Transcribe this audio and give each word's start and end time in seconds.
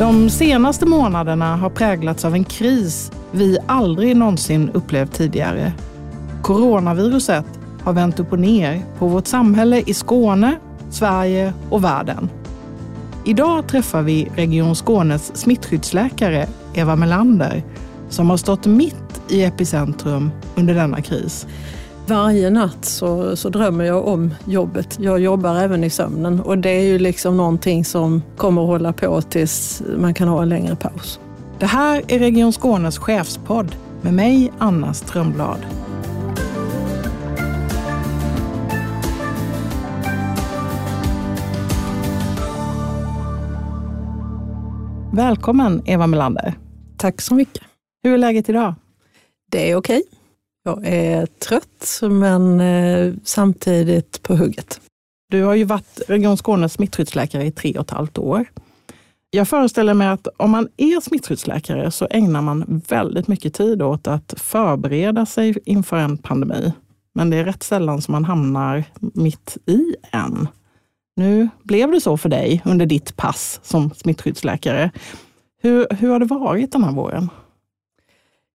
De 0.00 0.30
senaste 0.30 0.86
månaderna 0.86 1.56
har 1.56 1.70
präglats 1.70 2.24
av 2.24 2.34
en 2.34 2.44
kris 2.44 3.12
vi 3.30 3.58
aldrig 3.66 4.16
någonsin 4.16 4.70
upplevt 4.74 5.12
tidigare. 5.12 5.72
Coronaviruset 6.42 7.44
har 7.82 7.92
vänt 7.92 8.20
upp 8.20 8.32
och 8.32 8.38
ner 8.38 8.82
på 8.98 9.06
vårt 9.06 9.26
samhälle 9.26 9.82
i 9.86 9.94
Skåne, 9.94 10.56
Sverige 10.90 11.52
och 11.70 11.84
världen. 11.84 12.28
Idag 13.24 13.68
träffar 13.68 14.02
vi 14.02 14.28
Region 14.34 14.74
Skånes 14.74 15.36
smittskyddsläkare 15.36 16.48
Eva 16.74 16.96
Melander 16.96 17.62
som 18.08 18.30
har 18.30 18.36
stått 18.36 18.66
mitt 18.66 19.20
i 19.28 19.44
epicentrum 19.44 20.30
under 20.54 20.74
denna 20.74 21.02
kris. 21.02 21.46
Varje 22.06 22.50
natt 22.50 22.84
så, 22.84 23.36
så 23.36 23.48
drömmer 23.48 23.84
jag 23.84 24.08
om 24.08 24.34
jobbet. 24.44 24.96
Jag 25.00 25.20
jobbar 25.20 25.56
även 25.56 25.84
i 25.84 25.90
sömnen 25.90 26.40
och 26.40 26.58
det 26.58 26.70
är 26.70 26.82
ju 26.82 26.98
liksom 26.98 27.36
någonting 27.36 27.84
som 27.84 28.22
kommer 28.36 28.62
att 28.62 28.68
hålla 28.68 28.92
på 28.92 29.22
tills 29.22 29.82
man 29.96 30.14
kan 30.14 30.28
ha 30.28 30.42
en 30.42 30.48
längre 30.48 30.76
paus. 30.76 31.20
Det 31.58 31.66
här 31.66 32.02
är 32.08 32.18
Region 32.18 32.52
Skånes 32.52 32.98
chefspodd 32.98 33.76
med 34.02 34.14
mig, 34.14 34.52
Anna 34.58 34.94
Strömblad. 34.94 35.58
Välkommen 45.12 45.82
Eva 45.86 46.06
Melander. 46.06 46.54
Tack 46.96 47.20
så 47.20 47.34
mycket. 47.34 47.62
Hur 48.02 48.14
är 48.14 48.18
läget 48.18 48.48
idag? 48.48 48.74
Det 49.50 49.70
är 49.70 49.76
okej. 49.76 50.02
Jag 50.62 50.86
är 50.86 51.26
trött 51.26 52.00
men 52.02 52.60
eh, 52.60 53.14
samtidigt 53.24 54.22
på 54.22 54.36
hugget. 54.36 54.80
Du 55.30 55.42
har 55.42 55.54
ju 55.54 55.64
varit 55.64 56.00
Region 56.08 56.36
Skånes 56.36 56.72
smittskyddsläkare 56.72 57.44
i 57.44 57.52
tre 57.52 57.78
och 57.78 57.84
ett 57.84 57.90
halvt 57.90 58.18
år. 58.18 58.44
Jag 59.30 59.48
föreställer 59.48 59.94
mig 59.94 60.08
att 60.08 60.28
om 60.36 60.50
man 60.50 60.68
är 60.76 61.00
smittskyddsläkare 61.00 61.90
så 61.90 62.06
ägnar 62.10 62.42
man 62.42 62.82
väldigt 62.88 63.28
mycket 63.28 63.54
tid 63.54 63.82
åt 63.82 64.06
att 64.06 64.34
förbereda 64.36 65.26
sig 65.26 65.58
inför 65.64 65.96
en 65.96 66.16
pandemi. 66.16 66.72
Men 67.14 67.30
det 67.30 67.36
är 67.36 67.44
rätt 67.44 67.62
sällan 67.62 68.02
som 68.02 68.12
man 68.12 68.24
hamnar 68.24 68.84
mitt 69.00 69.56
i 69.66 69.96
en. 70.12 70.48
Nu 71.16 71.48
blev 71.62 71.90
det 71.90 72.00
så 72.00 72.16
för 72.16 72.28
dig 72.28 72.62
under 72.64 72.86
ditt 72.86 73.16
pass 73.16 73.60
som 73.62 73.90
smittskyddsläkare. 73.90 74.90
Hur, 75.62 75.86
hur 75.90 76.10
har 76.10 76.18
det 76.18 76.26
varit 76.26 76.72
den 76.72 76.84
här 76.84 76.92
våren? 76.92 77.28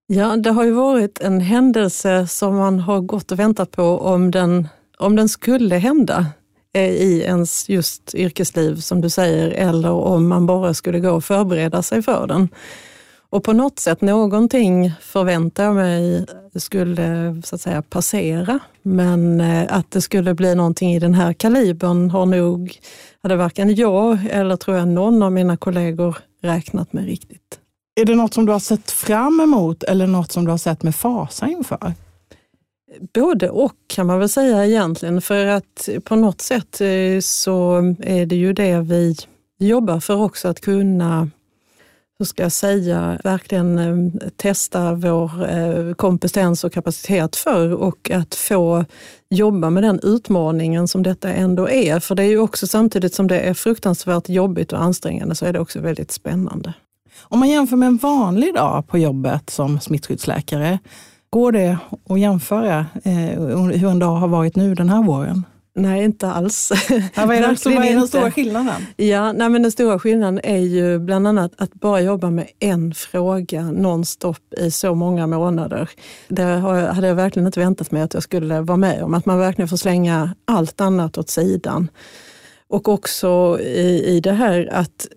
Ja, 0.08 0.36
det 0.36 0.50
har 0.50 0.64
ju 0.64 0.72
varit 0.72 1.22
en 1.22 1.42
händelse 1.42 2.28
som 2.28 2.56
man 2.56 2.80
har 2.80 3.02
gått 3.02 3.32
och 3.32 3.40
väntat 3.40 3.72
på 3.72 3.84
om 3.84 4.32
den, 4.32 4.68
om 4.98 5.16
den 5.16 5.30
skulle 5.30 5.76
hända 5.76 6.26
eh, 6.74 6.90
i 6.90 7.22
ens 7.22 7.70
just 7.70 8.16
yrkesliv 8.16 8.76
som 8.76 9.02
du 9.02 9.10
säger, 9.10 9.50
eller 9.50 9.92
om 9.92 10.28
man 10.28 10.46
bara 10.46 10.74
skulle 10.74 11.00
gå 11.00 11.12
och 11.12 11.24
förbereda 11.24 11.82
sig 11.82 12.02
för 12.02 12.28
den. 12.28 12.50
Och 13.30 13.44
på 13.44 13.54
något 13.54 13.80
sätt, 13.80 14.02
någonting 14.02 14.92
förväntar 15.02 15.64
jag 15.64 15.76
mig 15.76 16.26
skulle 16.56 17.42
så 17.46 17.56
att 17.56 17.62
säga 17.62 17.82
passera. 17.82 18.60
Men 18.82 19.42
eh, 19.42 19.66
att 19.70 19.92
det 19.92 20.02
skulle 20.02 20.34
bli 20.34 20.56
någonting 20.56 20.94
i 20.94 21.00
den 21.00 21.14
här 21.14 21.34
kalibern 21.34 22.10
har 22.10 22.26
nog, 22.26 22.80
hade 23.24 23.36
varken 23.36 23.76
jag 23.76 24.18
eller 24.32 24.56
tror 24.56 24.78
jag 24.78 24.88
någon 24.88 25.24
av 25.24 25.32
mina 25.32 25.58
kollegor 25.58 26.18
räknat 26.42 26.94
med 26.94 27.06
riktigt. 27.06 27.60
Är 27.96 28.06
det 28.06 28.16
något 28.16 28.34
som 28.34 28.46
du 28.46 28.52
har 28.52 28.60
sett 28.60 28.92
fram 28.92 29.40
emot 29.40 29.84
eller 29.84 30.08
något 30.08 30.32
som 30.32 30.46
du 30.46 30.52
har 30.52 30.58
sett 30.58 30.84
med 30.84 30.96
fasa 30.96 31.48
inför? 31.48 31.94
Både 33.14 33.50
och 33.50 33.74
kan 33.88 34.08
man 34.08 34.20
väl 34.20 34.30
säga 34.30 34.66
egentligen, 34.66 35.22
för 35.22 35.46
att 35.46 35.90
på 36.04 36.16
något 36.16 36.42
sätt 36.42 36.82
eh, 36.82 37.20
så 37.22 37.76
är 38.00 38.26
det 38.26 38.36
ju 38.36 38.54
det 38.54 38.80
vi 38.80 39.16
jobbar 39.60 40.00
för 40.00 40.22
också, 40.22 40.48
att 40.48 40.62
kunna 40.62 41.30
hur 42.20 42.26
ska 42.26 42.44
jag 42.44 42.52
säga, 42.52 43.22
verkligen 43.24 43.78
eh, 43.80 44.30
testa 44.36 44.94
vår 44.94 45.50
eh, 45.50 45.94
kompetens 45.94 46.64
och 46.64 46.74
kapacitet 46.74 47.36
för 47.36 47.74
och 47.74 48.12
att 48.12 48.36
få 48.36 48.86
jobba 49.30 49.70
med 49.70 49.84
den 49.84 50.00
utmaningen 50.04 50.88
som 50.88 51.04
detta 51.04 51.30
ändå 51.34 51.70
är. 51.70 52.00
För 52.00 52.16
det 52.16 52.24
är 52.24 52.28
ju 52.28 52.40
också 52.40 52.68
samtidigt 52.68 53.14
som 53.14 53.28
det 53.28 53.40
är 53.40 53.54
fruktansvärt 53.54 54.30
jobbigt 54.30 54.74
och 54.74 54.82
ansträngande 54.82 55.36
så 55.36 55.46
är 55.46 55.54
det 55.54 55.60
också 55.60 55.80
väldigt 55.80 56.12
spännande. 56.12 56.74
Om 57.22 57.40
man 57.40 57.50
jämför 57.50 57.76
med 57.78 57.88
en 57.88 57.98
vanlig 57.98 58.54
dag 58.54 58.88
på 58.88 58.98
jobbet 58.98 59.50
som 59.50 59.80
smittskyddsläkare, 59.80 60.80
går 61.30 61.52
det 61.52 61.78
att 62.10 62.20
jämföra 62.20 62.86
eh, 63.04 63.42
hur 63.74 63.90
en 63.90 64.00
dag 64.00 64.16
har 64.16 64.28
varit 64.28 64.56
nu 64.56 64.76
den 64.76 64.90
här 64.90 65.04
våren? 65.04 65.44
Nej, 65.78 66.04
inte 66.04 66.28
alls. 66.32 66.72
Ja, 66.90 67.26
vad, 67.26 67.36
är 67.36 67.42
det, 67.42 67.76
vad 67.76 67.86
är 67.86 67.96
den 67.96 68.08
stora 68.08 68.32
skillnaden? 68.32 68.86
Ja, 68.96 69.32
nej, 69.34 69.50
men 69.50 69.62
den 69.62 69.72
stora 69.72 70.00
skillnaden 70.00 70.40
är 70.44 70.58
ju 70.58 71.00
bland 71.00 71.28
annat 71.28 71.52
att 71.58 71.74
bara 71.74 72.02
jobba 72.02 72.30
med 72.30 72.48
en 72.60 72.94
fråga 72.94 73.62
nonstop 73.62 74.54
i 74.58 74.72
så 74.72 74.96
många 74.96 75.28
månader. 75.28 75.90
Det 76.28 76.44
hade 76.44 77.08
jag 77.08 77.16
verkligen 77.16 77.46
inte 77.48 77.60
väntat 77.60 77.92
mig 77.92 78.02
att 78.02 78.14
jag 78.14 78.24
skulle 78.24 78.62
vara 78.62 78.78
med 78.78 79.04
om. 79.04 79.14
Att 79.14 79.26
man 79.26 79.40
verkligen 79.40 79.68
får 79.68 79.78
slänga 79.78 80.36
allt 80.46 80.82
annat 80.82 81.18
åt 81.18 81.30
sidan. 81.30 81.90
Och 82.68 82.88
också 82.88 83.60
i, 83.62 84.04
i 84.06 84.20
det 84.20 84.34
här 84.34 84.70
att 84.74 85.08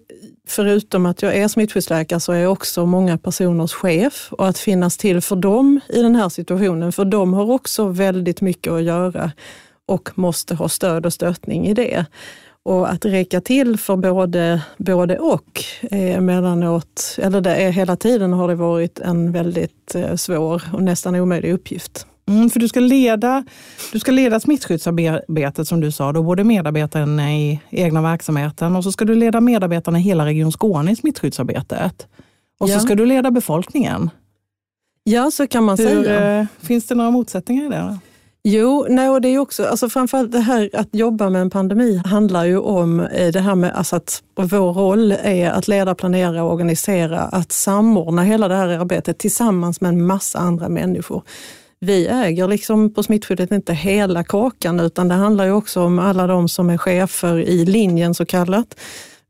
förutom 0.49 1.07
att 1.07 1.23
jag 1.23 1.37
är 1.37 1.49
smittskyddsläkare 1.49 2.21
så 2.21 2.33
är 2.33 2.39
jag 2.39 2.53
också 2.53 2.87
många 2.87 3.19
personers 3.19 3.73
chef 3.73 4.29
och 4.33 4.49
att 4.49 4.59
finnas 4.59 4.97
till 4.97 5.21
för 5.21 5.37
dem 5.37 5.81
i 5.89 6.03
den 6.03 6.17
här 6.17 6.29
situationen, 6.29 6.93
för 6.93 7.05
de 7.05 7.35
har 7.35 7.51
också 7.51 7.89
väldigt 7.89 8.41
mycket 8.41 8.73
att 8.73 8.83
göra 8.83 9.33
och 9.87 10.11
måste 10.15 10.55
ha 10.55 10.69
stöd 10.69 11.07
och 11.07 11.13
stöttning 11.13 11.67
i 11.67 11.75
det. 11.75 12.07
Och 12.63 12.91
att 12.91 13.05
räcka 13.05 13.41
till 13.41 13.79
för 13.79 13.97
både, 13.97 14.63
både 14.77 15.19
och 15.19 15.65
emellanåt, 15.91 17.17
eller 17.19 17.41
det 17.41 17.55
är 17.55 17.71
hela 17.71 17.97
tiden 17.97 18.33
har 18.33 18.49
det 18.49 18.55
varit 18.55 18.99
en 18.99 19.33
väldigt 19.33 19.95
eh, 19.95 20.15
svår 20.15 20.63
och 20.73 20.83
nästan 20.83 21.15
omöjlig 21.15 21.53
uppgift. 21.53 22.07
Mm, 22.29 22.51
för 22.51 22.61
du 22.61 22.69
ska, 22.69 22.81
leda, 22.81 23.45
du 23.93 23.99
ska 23.99 24.13
leda 24.13 24.41
smittskyddsarbetet 24.41 25.69
som 25.69 25.81
du 25.81 25.93
sa, 25.93 26.13
då 26.13 26.23
både 26.23 26.45
medarbetarna 26.45 27.33
i 27.33 27.61
egna 27.71 28.03
verksamheten 28.03 28.77
och 28.77 28.85
så 28.85 28.93
ska 28.93 29.05
du 29.05 29.15
leda 29.15 29.41
medarbetarna 29.41 29.99
i 29.99 30.03
hela 30.03 30.27
Region 30.27 30.53
Skåne 30.53 30.93
i 30.93 30.97
smittskyddsarbetet. 30.97 32.07
Och 32.61 32.69
ja. 32.69 32.75
så 32.75 32.81
ska 32.81 32.95
du 32.95 33.07
leda 33.07 33.31
befolkningen. 33.31 34.11
Ja, 35.05 35.31
så 35.31 35.47
kan 35.47 35.65
man 35.65 35.79
Hur, 35.79 35.87
säga. 35.87 36.41
Eh, 36.41 36.47
finns 36.61 36.87
det 36.87 36.95
några 36.95 37.11
motsättningar 37.11 37.67
i 37.67 37.69
det? 37.69 37.99
Jo, 38.43 38.87
nej, 38.89 39.09
och 39.09 39.21
det 39.21 39.29
är 39.29 39.39
också, 39.39 39.65
alltså 39.65 39.89
framförallt 39.89 40.33
det 40.33 40.41
här 40.41 40.71
att 40.73 40.89
jobba 40.93 41.31
med 41.31 41.43
en 41.43 41.51
pandemi 41.51 42.03
handlar 42.05 42.45
ju 42.45 42.59
om 42.59 43.01
eh, 43.01 43.33
det 43.33 43.41
här 43.41 43.55
med 43.55 43.73
alltså 43.73 43.97
att 43.97 44.23
vår 44.35 44.73
roll 44.73 45.13
är 45.23 45.51
att 45.51 45.69
leda, 45.69 45.95
planera 45.95 46.45
och 46.45 46.53
organisera, 46.53 47.21
att 47.21 47.53
samordna 47.53 48.23
hela 48.23 48.49
det 48.49 48.55
här 48.55 48.69
arbetet 48.69 49.19
tillsammans 49.19 49.81
med 49.81 49.89
en 49.89 50.07
massa 50.07 50.39
andra 50.39 50.69
människor 50.69 51.23
vi 51.81 52.07
äger 52.07 52.49
liksom 52.49 52.95
på 52.95 53.03
smittskyddet 53.03 53.53
inte 53.53 53.75
hela 53.75 54.25
kakan 54.25 54.81
utan 54.81 55.09
det 55.09 55.15
handlar 55.15 55.45
ju 55.45 55.53
också 55.53 55.83
om 55.83 55.99
alla 55.99 56.27
de 56.27 56.49
som 56.49 56.71
är 56.71 56.79
chefer 56.79 57.39
i 57.39 57.65
linjen 57.65 58.15
så 58.15 58.27
kallat. 58.27 58.81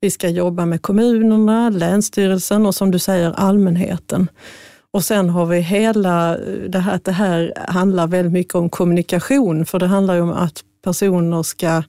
Vi 0.01 0.11
ska 0.11 0.29
jobba 0.29 0.67
med 0.67 0.83
kommunerna, 0.83 1.71
Länsstyrelsen 1.71 2.67
och 2.67 2.75
som 2.75 2.91
du 2.91 2.99
säger 2.99 3.33
allmänheten. 3.33 4.29
Och 4.91 5.05
sen 5.05 5.31
har 5.31 5.47
vi 5.47 5.61
hela 5.61 6.37
det 6.69 6.79
här, 6.79 6.95
att 6.95 7.05
det 7.05 7.13
här 7.13 7.53
handlar 7.69 8.07
väldigt 8.07 8.33
mycket 8.33 8.55
om 8.55 8.71
kommunikation, 8.71 9.67
för 9.67 9.79
det 9.79 9.87
handlar 9.87 10.15
ju 10.15 10.21
om 10.21 10.33
att 10.33 10.65
personer 10.85 11.43
ska 11.43 11.83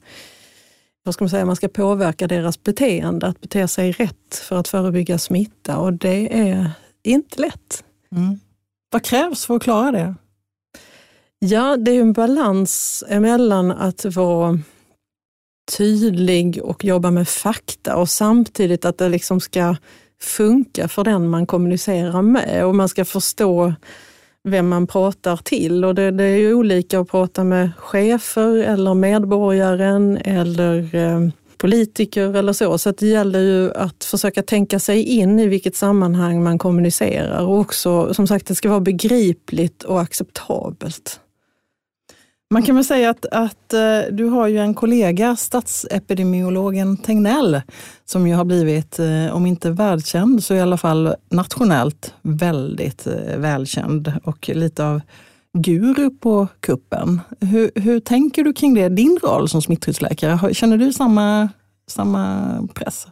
vad 1.02 1.14
ska 1.14 1.24
man 1.24 1.30
säga, 1.30 1.44
man 1.44 1.56
ska 1.56 1.68
påverka 1.68 2.26
deras 2.26 2.62
beteende, 2.62 3.26
att 3.26 3.40
bete 3.40 3.68
sig 3.68 3.92
rätt 3.92 4.34
för 4.34 4.56
att 4.56 4.68
förebygga 4.68 5.18
smitta 5.18 5.76
och 5.76 5.92
det 5.92 6.40
är 6.40 6.70
inte 7.02 7.42
lätt. 7.42 7.84
Mm. 8.12 8.40
Vad 8.90 9.04
krävs 9.04 9.46
för 9.46 9.56
att 9.56 9.62
klara 9.62 9.92
det? 9.92 10.14
Ja, 11.42 11.76
det 11.76 11.90
är 11.90 12.00
en 12.00 12.12
balans 12.12 13.04
emellan 13.08 13.70
att 13.70 14.04
vara 14.04 14.58
tydlig 15.76 16.60
och 16.62 16.84
jobba 16.84 17.10
med 17.10 17.28
fakta 17.28 17.96
och 17.96 18.08
samtidigt 18.08 18.84
att 18.84 18.98
det 18.98 19.08
liksom 19.08 19.40
ska 19.40 19.76
funka 20.22 20.88
för 20.88 21.04
den 21.04 21.28
man 21.28 21.46
kommunicerar 21.46 22.22
med 22.22 22.66
och 22.66 22.74
man 22.74 22.88
ska 22.88 23.04
förstå 23.04 23.74
vem 24.44 24.68
man 24.68 24.86
pratar 24.86 25.36
till. 25.36 25.84
Och 25.84 25.94
det, 25.94 26.10
det 26.10 26.24
är 26.24 26.36
ju 26.36 26.54
olika 26.54 27.00
att 27.00 27.08
prata 27.08 27.44
med 27.44 27.70
chefer 27.76 28.56
eller 28.56 28.94
medborgaren 28.94 30.16
eller 30.16 30.94
eh, 30.94 31.28
politiker 31.56 32.36
eller 32.36 32.52
så. 32.52 32.78
Så 32.78 32.90
det 32.90 33.06
gäller 33.06 33.40
ju 33.40 33.72
att 33.74 34.04
försöka 34.04 34.42
tänka 34.42 34.78
sig 34.78 35.02
in 35.02 35.38
i 35.38 35.46
vilket 35.46 35.76
sammanhang 35.76 36.42
man 36.42 36.58
kommunicerar 36.58 37.46
och 37.46 37.58
också 37.58 38.14
som 38.14 38.26
sagt 38.26 38.46
det 38.46 38.54
ska 38.54 38.68
vara 38.68 38.80
begripligt 38.80 39.82
och 39.82 40.00
acceptabelt. 40.00 41.20
Man 42.52 42.62
kan 42.62 42.74
väl 42.74 42.84
säga 42.84 43.10
att, 43.10 43.26
att 43.26 43.72
eh, 43.72 44.00
du 44.10 44.24
har 44.24 44.46
ju 44.46 44.58
en 44.58 44.74
kollega, 44.74 45.36
statsepidemiologen 45.36 46.96
Tegnell, 46.96 47.60
som 48.04 48.26
ju 48.26 48.34
har 48.34 48.44
blivit, 48.44 48.98
eh, 48.98 49.26
om 49.32 49.46
inte 49.46 49.70
världskänd, 49.70 50.44
så 50.44 50.54
i 50.54 50.60
alla 50.60 50.76
fall 50.76 51.14
nationellt 51.28 52.14
väldigt 52.22 53.06
eh, 53.06 53.36
välkänd 53.36 54.12
och 54.24 54.48
lite 54.48 54.86
av 54.86 55.00
guru 55.58 56.10
på 56.10 56.48
kuppen. 56.60 57.20
Hur, 57.40 57.70
hur 57.74 58.00
tänker 58.00 58.44
du 58.44 58.52
kring 58.52 58.74
det, 58.74 58.88
din 58.88 59.18
roll 59.22 59.48
som 59.48 59.62
smittskyddsläkare? 59.62 60.54
Känner 60.54 60.76
du 60.76 60.92
samma, 60.92 61.48
samma 61.86 62.48
press? 62.74 63.06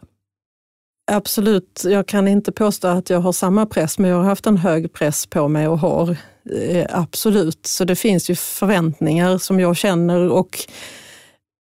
Absolut, 1.11 1.81
jag 1.85 2.07
kan 2.07 2.27
inte 2.27 2.51
påstå 2.51 2.87
att 2.87 3.09
jag 3.09 3.19
har 3.19 3.31
samma 3.31 3.65
press, 3.65 3.99
men 3.99 4.09
jag 4.09 4.17
har 4.17 4.23
haft 4.23 4.47
en 4.47 4.57
hög 4.57 4.93
press 4.93 5.25
på 5.25 5.47
mig 5.47 5.67
och 5.67 5.79
har. 5.79 6.17
Eh, 6.49 6.85
absolut, 6.89 7.65
så 7.65 7.85
det 7.85 7.95
finns 7.95 8.29
ju 8.29 8.35
förväntningar 8.35 9.37
som 9.37 9.59
jag 9.59 9.77
känner 9.77 10.29
och 10.29 10.57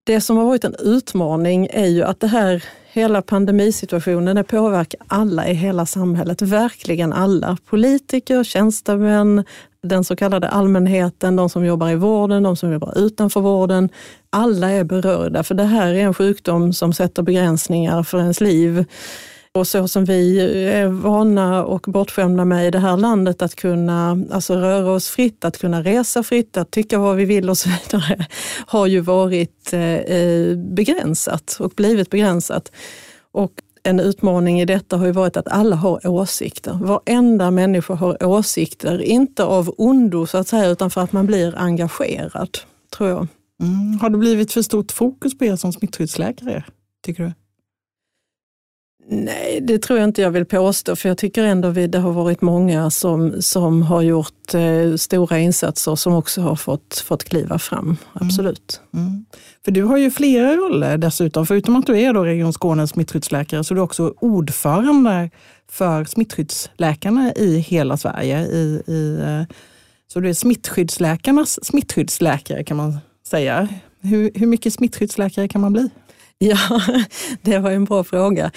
det 0.05 0.21
som 0.21 0.37
har 0.37 0.45
varit 0.45 0.63
en 0.63 0.75
utmaning 0.79 1.67
är 1.71 1.87
ju 1.87 2.03
att 2.03 2.19
det 2.19 2.27
här 2.27 2.63
hela 2.91 3.21
pandemisituationen 3.21 4.35
det 4.35 4.43
påverkar 4.43 4.99
alla 5.07 5.47
i 5.47 5.53
hela 5.53 5.85
samhället, 5.85 6.41
verkligen 6.41 7.13
alla. 7.13 7.57
Politiker, 7.65 8.43
tjänstemän, 8.43 9.43
den 9.83 10.03
så 10.03 10.15
kallade 10.15 10.49
allmänheten, 10.49 11.35
de 11.35 11.49
som 11.49 11.65
jobbar 11.65 11.89
i 11.89 11.95
vården, 11.95 12.43
de 12.43 12.55
som 12.55 12.71
jobbar 12.71 12.97
utanför 12.97 13.41
vården. 13.41 13.89
Alla 14.29 14.69
är 14.71 14.83
berörda, 14.83 15.43
för 15.43 15.55
det 15.55 15.63
här 15.63 15.93
är 15.93 15.99
en 15.99 16.13
sjukdom 16.13 16.73
som 16.73 16.93
sätter 16.93 17.23
begränsningar 17.23 18.03
för 18.03 18.19
ens 18.19 18.41
liv. 18.41 18.85
Och 19.57 19.67
så 19.67 19.87
som 19.87 20.05
vi 20.05 20.37
eh, 20.37 20.81
är 20.81 20.87
vana 20.87 21.65
och 21.65 21.85
bortskämda 21.87 22.45
med 22.45 22.67
i 22.67 22.71
det 22.71 22.79
här 22.79 22.97
landet, 22.97 23.41
att 23.41 23.55
kunna 23.55 24.25
alltså 24.31 24.55
röra 24.55 24.91
oss 24.91 25.09
fritt, 25.09 25.45
att 25.45 25.57
kunna 25.57 25.83
resa 25.83 26.23
fritt, 26.23 26.57
att 26.57 26.71
tycka 26.71 26.99
vad 26.99 27.15
vi 27.15 27.25
vill 27.25 27.49
och 27.49 27.57
så 27.57 27.69
vidare, 27.69 28.25
har 28.67 28.87
ju 28.87 28.99
varit 28.99 29.73
eh, 29.73 29.81
eh, 29.81 30.57
begränsat 30.57 31.57
och 31.59 31.71
blivit 31.75 32.09
begränsat. 32.09 32.71
Och 33.31 33.51
en 33.83 33.99
utmaning 33.99 34.61
i 34.61 34.65
detta 34.65 34.97
har 34.97 35.05
ju 35.05 35.11
varit 35.11 35.37
att 35.37 35.47
alla 35.47 35.75
har 35.75 36.07
åsikter. 36.07 36.73
Varenda 36.73 37.51
människa 37.51 37.93
har 37.93 38.23
åsikter, 38.23 39.01
inte 39.01 39.43
av 39.43 39.75
ondo 39.77 40.25
så 40.25 40.37
att 40.37 40.47
säga, 40.47 40.69
utan 40.69 40.89
för 40.89 41.01
att 41.01 41.11
man 41.11 41.25
blir 41.25 41.57
engagerad, 41.57 42.57
tror 42.97 43.09
jag. 43.09 43.27
Mm. 43.61 43.99
Har 43.99 44.09
det 44.09 44.17
blivit 44.17 44.53
för 44.53 44.61
stort 44.61 44.91
fokus 44.91 45.37
på 45.37 45.45
er 45.45 45.55
som 45.55 45.73
smittskyddsläkare, 45.73 46.63
tycker 47.05 47.23
du? 47.23 47.46
Nej, 49.09 49.59
det 49.61 49.79
tror 49.79 49.99
jag 49.99 50.07
inte 50.07 50.21
jag 50.21 50.31
vill 50.31 50.45
påstå, 50.45 50.95
för 50.95 51.09
jag 51.09 51.17
tycker 51.17 51.43
ändå 51.43 51.67
att 51.67 51.91
det 51.91 51.99
har 51.99 52.11
varit 52.11 52.41
många 52.41 52.89
som, 52.89 53.41
som 53.41 53.81
har 53.81 54.01
gjort 54.01 54.53
eh, 54.53 54.95
stora 54.95 55.39
insatser 55.39 55.95
som 55.95 56.13
också 56.13 56.41
har 56.41 56.55
fått, 56.55 57.03
fått 57.05 57.23
kliva 57.23 57.59
fram. 57.59 57.85
Mm. 57.85 57.97
Absolut. 58.13 58.81
Mm. 58.93 59.07
Mm. 59.07 59.25
För 59.65 59.71
du 59.71 59.83
har 59.83 59.97
ju 59.97 60.11
flera 60.11 60.55
roller 60.55 60.97
dessutom. 60.97 61.45
Förutom 61.45 61.75
att 61.75 61.85
du 61.85 61.99
är 61.99 62.13
då 62.13 62.23
Region 62.23 62.53
Skånes 62.53 62.89
smittskyddsläkare 62.89 63.63
så 63.63 63.73
är 63.73 63.75
du 63.75 63.81
också 63.81 64.13
ordförande 64.19 65.29
för 65.71 66.05
smittskyddsläkarna 66.05 67.33
i 67.33 67.59
hela 67.59 67.97
Sverige. 67.97 68.41
I, 68.41 68.81
i, 68.87 69.19
eh, 69.25 69.55
så 70.07 70.19
du 70.19 70.29
är 70.29 70.33
smittskyddsläkarnas 70.33 71.65
smittskyddsläkare 71.65 72.63
kan 72.63 72.77
man 72.77 72.97
säga. 73.27 73.67
Hur, 74.01 74.31
hur 74.35 74.47
mycket 74.47 74.73
smittskyddsläkare 74.73 75.47
kan 75.47 75.61
man 75.61 75.73
bli? 75.73 75.89
Ja, 76.47 76.81
det 77.41 77.59
var 77.59 77.71
en 77.71 77.85
bra 77.85 78.03
fråga. 78.03 78.51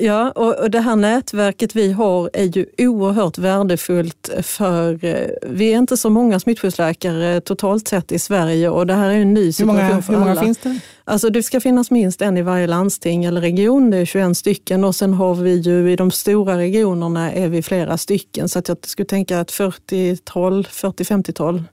Ja, 0.00 0.30
och 0.30 0.70
det 0.70 0.80
här 0.80 0.96
nätverket 0.96 1.76
vi 1.76 1.92
har 1.92 2.30
är 2.32 2.44
ju 2.44 2.66
oerhört 2.78 3.38
värdefullt 3.38 4.30
för 4.42 5.04
eh, 5.04 5.28
vi 5.42 5.72
är 5.72 5.78
inte 5.78 5.96
så 5.96 6.10
många 6.10 6.40
smittskyddsläkare 6.40 7.40
totalt 7.40 7.88
sett 7.88 8.12
i 8.12 8.18
Sverige 8.18 8.68
och 8.68 8.86
det 8.86 8.94
här 8.94 9.10
är 9.10 9.14
en 9.14 9.34
ny 9.34 9.52
situation 9.52 9.76
hur 9.76 9.88
många, 9.90 10.02
för 10.02 10.12
hur 10.12 10.20
många 10.20 10.30
alla. 10.30 10.42
finns 10.42 10.58
det? 10.58 10.80
Alltså 11.04 11.30
det 11.30 11.42
ska 11.42 11.60
finnas 11.60 11.90
minst 11.90 12.22
en 12.22 12.36
i 12.36 12.42
varje 12.42 12.66
landsting 12.66 13.24
eller 13.24 13.40
region, 13.40 13.90
det 13.90 13.96
är 13.96 14.04
21 14.04 14.36
stycken 14.36 14.84
och 14.84 14.94
sen 14.94 15.14
har 15.14 15.34
vi 15.34 15.54
ju 15.54 15.92
i 15.92 15.96
de 15.96 16.10
stora 16.10 16.58
regionerna 16.58 17.32
är 17.32 17.48
vi 17.48 17.62
flera 17.62 17.98
stycken 17.98 18.48
så 18.48 18.58
att 18.58 18.68
jag 18.68 18.78
skulle 18.82 19.06
tänka 19.06 19.40
att 19.40 19.50
40-tal, 19.50 20.62
40-50-tal 20.62 21.64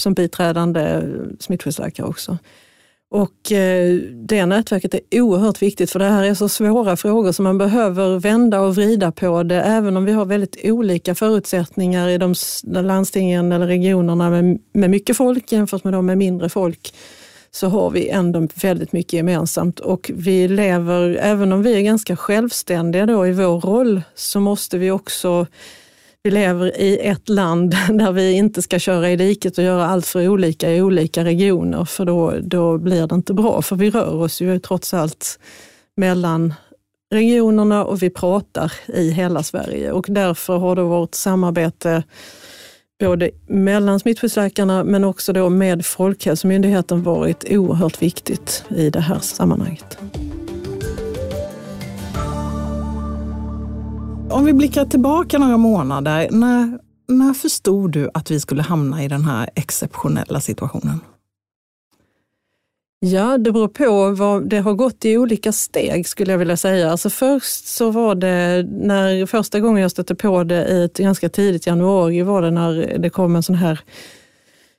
som 0.00 0.14
biträdande 0.14 1.02
smittskyddsläkare 1.40 2.06
också. 2.06 2.38
Och 3.10 3.52
eh, 3.52 3.94
det 4.12 4.46
nätverket 4.46 4.94
är 4.94 5.20
oerhört 5.20 5.62
viktigt 5.62 5.90
för 5.90 5.98
det 5.98 6.04
här 6.04 6.24
är 6.24 6.34
så 6.34 6.48
svåra 6.48 6.96
frågor 6.96 7.32
som 7.32 7.44
man 7.44 7.58
behöver 7.58 8.18
vända 8.18 8.60
och 8.60 8.74
vrida 8.74 9.12
på 9.12 9.42
det. 9.42 9.62
Även 9.62 9.96
om 9.96 10.04
vi 10.04 10.12
har 10.12 10.24
väldigt 10.24 10.56
olika 10.64 11.14
förutsättningar 11.14 12.08
i 12.08 12.18
de 12.18 12.34
landstingen 12.64 13.52
eller 13.52 13.66
regionerna 13.66 14.30
med, 14.30 14.58
med 14.72 14.90
mycket 14.90 15.16
folk 15.16 15.52
jämfört 15.52 15.84
med 15.84 15.92
de 15.92 16.06
med 16.06 16.18
mindre 16.18 16.48
folk 16.48 16.94
så 17.50 17.68
har 17.68 17.90
vi 17.90 18.08
ändå 18.08 18.48
väldigt 18.54 18.92
mycket 18.92 19.12
gemensamt 19.12 19.80
och 19.80 20.10
vi 20.14 20.48
lever, 20.48 21.18
även 21.20 21.52
om 21.52 21.62
vi 21.62 21.76
är 21.76 21.80
ganska 21.80 22.16
självständiga 22.16 23.06
då 23.06 23.26
i 23.26 23.32
vår 23.32 23.60
roll, 23.60 24.02
så 24.14 24.40
måste 24.40 24.78
vi 24.78 24.90
också 24.90 25.46
vi 26.26 26.30
lever 26.30 26.80
i 26.80 26.98
ett 26.98 27.28
land 27.28 27.70
där 27.88 28.12
vi 28.12 28.32
inte 28.32 28.62
ska 28.62 28.78
köra 28.78 29.10
i 29.10 29.16
diket 29.16 29.58
och 29.58 29.64
göra 29.64 29.86
allt 29.86 30.06
för 30.06 30.28
olika 30.28 30.72
i 30.72 30.82
olika 30.82 31.24
regioner, 31.24 31.84
för 31.84 32.04
då, 32.04 32.34
då 32.42 32.78
blir 32.78 33.06
det 33.06 33.14
inte 33.14 33.34
bra. 33.34 33.62
För 33.62 33.76
vi 33.76 33.90
rör 33.90 34.14
oss 34.14 34.40
ju 34.40 34.58
trots 34.58 34.94
allt 34.94 35.38
mellan 35.96 36.54
regionerna 37.10 37.84
och 37.84 38.02
vi 38.02 38.10
pratar 38.10 38.72
i 38.86 39.10
hela 39.10 39.42
Sverige 39.42 39.92
och 39.92 40.06
därför 40.08 40.56
har 40.56 40.76
då 40.76 40.88
vårt 40.88 41.14
samarbete 41.14 42.02
både 43.00 43.30
mellan 43.46 44.00
smittskyddsläkarna 44.00 44.84
men 44.84 45.04
också 45.04 45.32
då 45.32 45.48
med 45.48 45.86
Folkhälsomyndigheten 45.86 47.02
varit 47.02 47.44
oerhört 47.50 48.02
viktigt 48.02 48.64
i 48.68 48.90
det 48.90 49.00
här 49.00 49.18
sammanhanget. 49.18 49.98
Om 54.30 54.44
vi 54.44 54.52
blickar 54.52 54.84
tillbaka 54.84 55.38
några 55.38 55.56
månader, 55.56 56.28
när, 56.30 56.78
när 57.08 57.34
förstod 57.34 57.92
du 57.92 58.10
att 58.14 58.30
vi 58.30 58.40
skulle 58.40 58.62
hamna 58.62 59.04
i 59.04 59.08
den 59.08 59.24
här 59.24 59.50
exceptionella 59.54 60.40
situationen? 60.40 61.00
Ja, 63.00 63.38
det 63.38 63.52
beror 63.52 63.68
på 63.68 64.10
vad 64.10 64.48
det 64.48 64.58
har 64.58 64.74
gått 64.74 65.04
i 65.04 65.16
olika 65.16 65.52
steg 65.52 66.08
skulle 66.08 66.32
jag 66.32 66.38
vilja 66.38 66.56
säga. 66.56 66.90
Alltså 66.90 67.10
först 67.10 67.66
så 67.66 67.90
var 67.90 68.14
det, 68.14 68.66
när 68.70 69.26
första 69.26 69.60
gången 69.60 69.82
jag 69.82 69.90
stötte 69.90 70.14
på 70.14 70.44
det 70.44 70.68
i 70.68 70.84
ett 70.84 70.96
ganska 70.96 71.28
tidigt 71.28 71.66
januari 71.66 72.22
var 72.22 72.42
det 72.42 72.50
när 72.50 72.98
det 72.98 73.10
kom 73.10 73.36
en 73.36 73.42
sån 73.42 73.56
här 73.56 73.80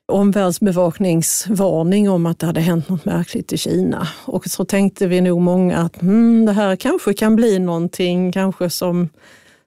omvärldsbevakningsvarning 0.08 2.10
om 2.10 2.26
att 2.26 2.40
det 2.40 2.46
hade 2.46 2.62
hänt 2.62 2.90
något 2.90 3.06
märkligt 3.06 3.54
i 3.54 3.58
Kina. 3.58 4.08
Och 4.26 4.46
så 4.46 4.66
tänkte 4.66 5.08
vi 5.08 5.22
nog 5.22 5.42
många 5.42 5.78
att 5.78 6.02
hmm, 6.02 6.46
det 6.46 6.52
här 6.52 6.76
kanske 6.76 7.14
kan 7.14 7.36
bli 7.36 7.60
någonting, 7.60 8.32
kanske 8.32 8.70
som 8.70 9.10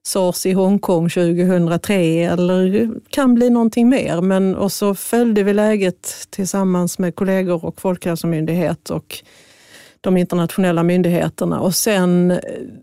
sars 0.02 0.46
i 0.46 0.52
Hongkong 0.52 1.08
2003 1.08 2.24
eller 2.24 2.90
kan 3.10 3.34
bli 3.34 3.50
någonting 3.50 3.88
mer. 3.88 4.20
Men, 4.20 4.56
och 4.56 4.72
så 4.72 4.94
följde 4.94 5.42
vi 5.42 5.54
läget 5.54 6.26
tillsammans 6.30 6.98
med 6.98 7.14
kollegor 7.14 7.64
och 7.64 7.80
Folkhälsomyndighet 7.80 8.90
och 8.90 9.24
de 10.00 10.16
internationella 10.16 10.82
myndigheterna. 10.82 11.60
Och 11.60 11.74
sen 11.74 12.30
eh, 12.30 12.38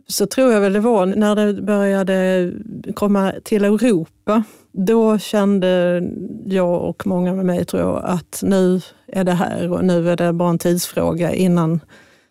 så 0.07 0.25
tror 0.25 0.53
jag 0.53 0.61
väl 0.61 0.73
det 0.73 0.79
var 0.79 1.05
när 1.05 1.35
det 1.35 1.61
började 1.61 2.51
komma 2.95 3.33
till 3.43 3.65
Europa 3.65 4.43
då 4.71 5.17
kände 5.17 6.03
jag 6.45 6.81
och 6.81 7.07
många 7.07 7.33
med 7.33 7.45
mig 7.45 7.65
tror 7.65 7.81
jag 7.81 8.01
att 8.05 8.39
nu 8.43 8.81
är 9.07 9.23
det 9.23 9.33
här 9.33 9.71
och 9.71 9.85
nu 9.85 10.09
är 10.09 10.15
det 10.15 10.33
bara 10.33 10.49
en 10.49 10.59
tidsfråga 10.59 11.33
innan 11.33 11.79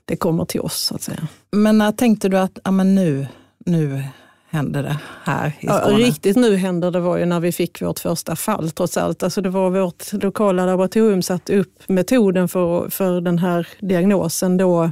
det 0.05 0.17
kommer 0.17 0.45
till 0.45 0.61
oss. 0.61 0.77
Så 0.77 0.95
att 0.95 1.03
säga. 1.03 1.29
Men 1.51 1.79
när 1.79 1.93
tänkte 1.93 2.29
du 2.29 2.39
att 2.39 2.59
ja, 2.65 2.71
men 2.71 2.95
nu, 2.95 3.27
nu 3.67 4.05
händer 4.49 4.83
det 4.83 4.99
här 5.25 5.53
i 5.61 5.67
Skåne? 5.67 5.81
Ja, 5.83 6.07
riktigt 6.07 6.37
nu 6.37 6.57
händer 6.57 6.91
det 6.91 7.01
var 7.01 7.17
ju 7.17 7.27
när 7.27 7.41
vi 7.41 7.53
fick 7.53 7.83
vårt 7.83 7.99
första 7.99 8.37
fall 8.37 8.71
trots 8.71 8.97
allt. 8.97 9.23
Alltså 9.23 9.41
det 9.41 9.51
var 9.51 9.71
vårt 9.71 10.13
lokala 10.13 10.67
laboratorium 10.67 11.23
satte 11.23 11.59
upp 11.59 11.83
metoden 11.87 12.49
för, 12.49 12.89
för 12.89 13.21
den 13.21 13.39
här 13.39 13.69
diagnosen 13.81 14.57
då 14.57 14.91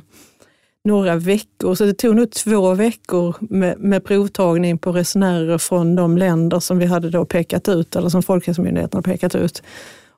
några 0.85 1.17
veckor, 1.17 1.75
så 1.75 1.85
det 1.85 1.95
tog 1.95 2.17
nog 2.17 2.31
två 2.31 2.75
veckor 2.75 3.37
med, 3.41 3.79
med 3.79 4.05
provtagning 4.05 4.79
på 4.79 4.93
resenärer 4.93 5.59
från 5.59 5.97
de 5.97 6.19
länder 6.19 6.61
som 6.61 6.79
vi 6.79 6.87
hade 6.87 7.11
då 7.11 7.25
pekat 7.25 7.69
ut, 7.69 7.97
eller 7.97 8.09
som 8.09 8.23
Folkhälsomyndigheten 8.23 8.99
har 8.99 9.03
pekat 9.03 9.35
ut. 9.35 9.63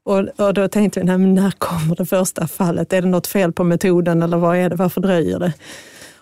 Och, 0.02 0.40
och 0.46 0.54
då 0.54 0.68
tänkte 0.68 1.00
vi, 1.00 1.06
nej, 1.06 1.18
när 1.18 1.50
kommer 1.50 1.96
det 1.96 2.06
första 2.06 2.46
fallet? 2.46 2.92
Är 2.92 3.02
det 3.02 3.08
något 3.08 3.26
fel 3.26 3.52
på 3.52 3.64
metoden 3.64 4.22
eller 4.22 4.36
vad 4.36 4.56
är 4.56 4.70
det? 4.70 4.76
varför 4.76 5.00
dröjer 5.00 5.38
det? 5.38 5.52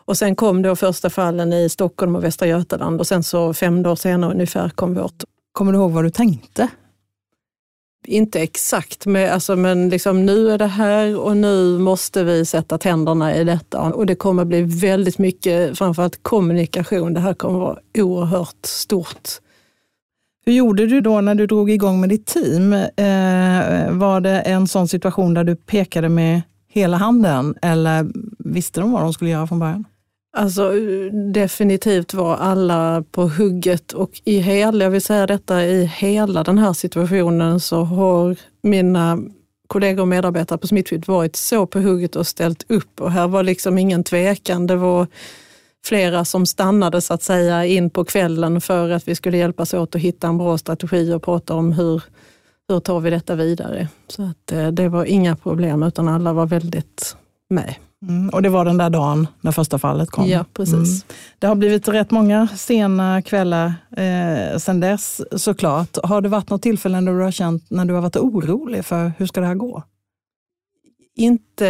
Och 0.04 0.18
sen 0.18 0.36
kom 0.36 0.62
då 0.62 0.76
första 0.76 1.10
fallen 1.10 1.52
i 1.52 1.68
Stockholm 1.68 2.16
och 2.16 2.24
Västra 2.24 2.48
Götaland 2.48 3.00
och 3.00 3.06
sen 3.06 3.22
så 3.22 3.54
fem 3.54 3.82
dagar 3.82 3.96
senare 3.96 4.32
ungefär 4.32 4.68
kom 4.68 4.94
vårt. 4.94 5.24
Kommer 5.52 5.72
du 5.72 5.78
ihåg 5.78 5.92
vad 5.92 6.04
du 6.04 6.10
tänkte? 6.10 6.68
inte 8.06 8.40
exakt, 8.40 9.06
med, 9.06 9.32
alltså, 9.32 9.56
men 9.56 9.88
liksom, 9.88 10.26
nu 10.26 10.50
är 10.50 10.58
det 10.58 10.66
här 10.66 11.18
och 11.18 11.36
nu 11.36 11.78
måste 11.78 12.24
vi 12.24 12.44
sätta 12.44 12.78
tänderna 12.78 13.36
i 13.36 13.44
detta. 13.44 13.80
Och 13.80 14.06
det 14.06 14.14
kommer 14.14 14.44
bli 14.44 14.62
väldigt 14.62 15.18
mycket, 15.18 15.78
framförallt 15.78 16.22
kommunikation. 16.22 17.14
Det 17.14 17.20
här 17.20 17.34
kommer 17.34 17.58
vara 17.58 17.78
oerhört 17.98 18.66
stort. 18.66 19.28
Hur 20.46 20.52
gjorde 20.52 20.86
du 20.86 21.00
då 21.00 21.20
när 21.20 21.34
du 21.34 21.46
drog 21.46 21.70
igång 21.70 22.00
med 22.00 22.08
ditt 22.08 22.26
team? 22.26 22.72
Eh, 22.72 23.90
var 23.90 24.20
det 24.20 24.40
en 24.40 24.68
sån 24.68 24.88
situation 24.88 25.34
där 25.34 25.44
du 25.44 25.56
pekade 25.56 26.08
med 26.08 26.42
hela 26.68 26.96
handen 26.96 27.54
eller 27.62 28.06
visste 28.38 28.80
de 28.80 28.92
vad 28.92 29.02
de 29.02 29.12
skulle 29.12 29.30
göra 29.30 29.46
från 29.46 29.58
början? 29.58 29.84
Alltså 30.36 30.76
eh, 30.76 31.12
definitivt 31.12 32.14
var 32.14 32.36
alla 32.36 33.04
på 33.10 33.28
hugget 33.28 33.92
och 33.92 34.10
i 34.24 34.38
hela, 34.38 34.84
jag 34.84 34.90
vill 34.90 35.02
säga 35.02 35.26
detta, 35.26 35.64
i 35.64 35.84
hela 35.84 36.44
den 36.44 36.58
här 36.58 36.72
situationen 36.72 37.60
så 37.60 37.82
har 37.82 38.36
mina 38.62 39.18
kollegor 39.66 40.02
och 40.02 40.08
medarbetare 40.08 40.58
på 40.58 40.66
smittskydd 40.66 41.06
varit 41.06 41.36
så 41.36 41.66
på 41.66 41.80
hugget 41.80 42.16
och 42.16 42.26
ställt 42.26 42.70
upp 42.70 43.00
och 43.00 43.12
här 43.12 43.28
var 43.28 43.42
liksom 43.42 43.78
ingen 43.78 44.04
tvekan. 44.04 44.66
Det 44.66 44.76
var 44.76 45.06
flera 45.84 46.24
som 46.24 46.46
stannade 46.46 47.00
så 47.00 47.14
att 47.14 47.22
säga 47.22 47.64
in 47.64 47.90
på 47.90 48.04
kvällen 48.04 48.60
för 48.60 48.90
att 48.90 49.08
vi 49.08 49.14
skulle 49.14 49.36
hjälpas 49.36 49.74
åt 49.74 49.94
att 49.94 50.00
hitta 50.00 50.28
en 50.28 50.38
bra 50.38 50.58
strategi 50.58 51.12
och 51.12 51.22
prata 51.22 51.54
om 51.54 51.72
hur, 51.72 52.02
hur 52.68 52.80
tar 52.80 53.00
vi 53.00 53.10
detta 53.10 53.34
vidare. 53.34 53.88
Så 54.08 54.22
att 54.22 54.52
eh, 54.52 54.68
det 54.68 54.88
var 54.88 55.04
inga 55.04 55.36
problem 55.36 55.82
utan 55.82 56.08
alla 56.08 56.32
var 56.32 56.46
väldigt 56.46 57.16
med. 57.50 57.74
Mm, 58.08 58.28
och 58.28 58.42
det 58.42 58.48
var 58.48 58.64
den 58.64 58.76
där 58.76 58.90
dagen 58.90 59.26
när 59.40 59.52
första 59.52 59.78
fallet 59.78 60.10
kom? 60.10 60.28
Ja, 60.28 60.44
precis. 60.52 60.74
Mm. 60.74 61.16
Det 61.38 61.46
har 61.46 61.54
blivit 61.54 61.88
rätt 61.88 62.10
många 62.10 62.48
sena 62.56 63.22
kvällar 63.22 63.74
eh, 63.96 64.58
sedan 64.58 64.80
dess 64.80 65.20
såklart. 65.36 65.98
Har 66.02 66.20
det 66.20 66.28
varit 66.28 66.50
något 66.50 66.62
tillfälle 66.62 67.00
när 67.00 67.12
du 67.12 67.20
har 67.20 67.30
känt, 67.30 67.70
när 67.70 67.84
du 67.84 67.94
har 67.94 68.00
varit 68.00 68.16
orolig 68.16 68.84
för 68.84 69.12
hur 69.18 69.26
ska 69.26 69.40
det 69.40 69.46
här 69.46 69.54
gå? 69.54 69.82
Inte, 71.16 71.64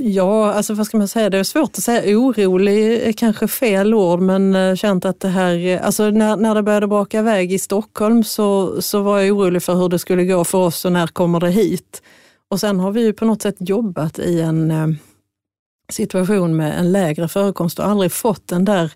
ja, 0.00 0.52
alltså 0.52 0.74
vad 0.74 0.86
ska 0.86 0.98
man 0.98 1.08
säga, 1.08 1.30
det 1.30 1.38
är 1.38 1.44
svårt 1.44 1.70
att 1.70 1.82
säga. 1.82 2.18
Orolig 2.18 2.92
är 2.92 3.12
kanske 3.12 3.48
fel 3.48 3.94
ord, 3.94 4.20
men 4.20 4.54
eh, 4.54 4.74
känt 4.74 5.04
att 5.04 5.20
det 5.20 5.28
här, 5.28 5.80
alltså 5.80 6.10
när, 6.10 6.36
när 6.36 6.54
det 6.54 6.62
började 6.62 6.86
braka 6.86 7.18
iväg 7.18 7.52
i 7.52 7.58
Stockholm 7.58 8.24
så, 8.24 8.82
så 8.82 9.02
var 9.02 9.20
jag 9.20 9.36
orolig 9.36 9.62
för 9.62 9.74
hur 9.74 9.88
det 9.88 9.98
skulle 9.98 10.24
gå 10.24 10.44
för 10.44 10.58
oss 10.58 10.84
och 10.84 10.92
när 10.92 11.06
kommer 11.06 11.40
det 11.40 11.50
hit? 11.50 12.02
Och 12.50 12.60
sen 12.60 12.80
har 12.80 12.92
vi 12.92 13.02
ju 13.02 13.12
på 13.12 13.24
något 13.24 13.42
sätt 13.42 13.56
jobbat 13.58 14.18
i 14.18 14.40
en 14.40 14.70
eh, 14.70 14.86
situation 15.92 16.56
med 16.56 16.78
en 16.78 16.92
lägre 16.92 17.28
förekomst 17.28 17.78
och 17.78 17.86
aldrig 17.86 18.12
fått 18.12 18.48
den 18.48 18.64
där 18.64 18.92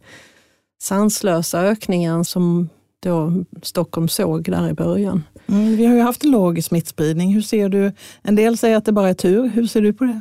sanslösa 0.82 1.60
ökningen 1.60 2.24
som 2.24 2.68
då 3.00 3.44
Stockholm 3.62 4.08
såg 4.08 4.44
där 4.50 4.68
i 4.68 4.74
början. 4.74 5.22
Mm, 5.46 5.76
vi 5.76 5.86
har 5.86 5.94
ju 5.94 6.00
haft 6.00 6.24
en 6.24 6.30
låg 6.30 6.64
smittspridning. 6.64 7.34
Hur 7.34 7.42
ser 7.42 7.68
du? 7.68 7.92
En 8.22 8.36
del 8.36 8.58
säger 8.58 8.76
att 8.76 8.84
det 8.84 8.92
bara 8.92 9.08
är 9.08 9.14
tur. 9.14 9.48
Hur 9.48 9.66
ser 9.66 9.80
du 9.80 9.92
på 9.92 10.04
det? 10.04 10.20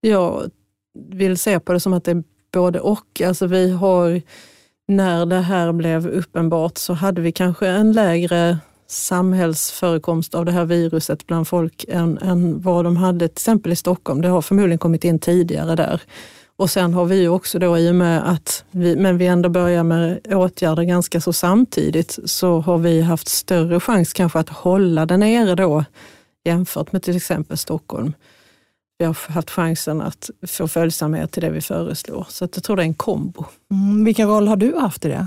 Jag 0.00 0.50
vill 1.08 1.38
se 1.38 1.60
på 1.60 1.72
det 1.72 1.80
som 1.80 1.92
att 1.92 2.04
det 2.04 2.10
är 2.10 2.24
både 2.52 2.80
och. 2.80 3.20
Alltså 3.26 3.46
vi 3.46 3.70
har, 3.70 4.22
när 4.88 5.26
det 5.26 5.40
här 5.40 5.72
blev 5.72 6.08
uppenbart 6.08 6.78
så 6.78 6.92
hade 6.92 7.20
vi 7.20 7.32
kanske 7.32 7.68
en 7.68 7.92
lägre 7.92 8.58
samhällsförekomst 8.86 10.34
av 10.34 10.44
det 10.44 10.52
här 10.52 10.64
viruset 10.64 11.26
bland 11.26 11.48
folk 11.48 11.84
än, 11.88 12.18
än 12.18 12.60
vad 12.60 12.84
de 12.84 12.96
hade 12.96 13.28
till 13.28 13.34
exempel 13.34 13.72
i 13.72 13.76
Stockholm. 13.76 14.20
Det 14.20 14.28
har 14.28 14.42
förmodligen 14.42 14.78
kommit 14.78 15.04
in 15.04 15.18
tidigare 15.18 15.76
där. 15.76 16.02
Och 16.56 16.70
sen 16.70 16.94
har 16.94 17.04
vi 17.04 17.28
också 17.28 17.58
då 17.58 17.78
i 17.78 17.90
och 17.90 17.94
med 17.94 18.30
att 18.30 18.64
vi, 18.70 18.96
men 18.96 19.18
vi 19.18 19.26
ändå 19.26 19.48
börjar 19.48 19.82
med 19.82 20.20
åtgärder 20.34 20.82
ganska 20.82 21.20
så 21.20 21.32
samtidigt, 21.32 22.18
så 22.24 22.60
har 22.60 22.78
vi 22.78 23.00
haft 23.00 23.28
större 23.28 23.80
chans 23.80 24.12
kanske 24.12 24.38
att 24.38 24.48
hålla 24.48 25.06
den 25.06 25.20
nere 25.20 25.54
då 25.54 25.84
jämfört 26.44 26.92
med 26.92 27.02
till 27.02 27.16
exempel 27.16 27.56
Stockholm. 27.56 28.12
Vi 28.98 29.04
har 29.04 29.32
haft 29.32 29.50
chansen 29.50 30.00
att 30.00 30.30
få 30.46 30.68
följsamhet 30.68 31.32
till 31.32 31.42
det 31.42 31.50
vi 31.50 31.60
föreslår. 31.60 32.26
Så 32.28 32.44
jag 32.44 32.64
tror 32.64 32.76
det 32.76 32.82
är 32.82 32.86
en 32.86 32.94
kombo. 32.94 33.44
Mm, 33.70 34.04
vilken 34.04 34.28
roll 34.28 34.48
har 34.48 34.56
du 34.56 34.76
haft 34.76 35.04
i 35.04 35.08
det? 35.08 35.26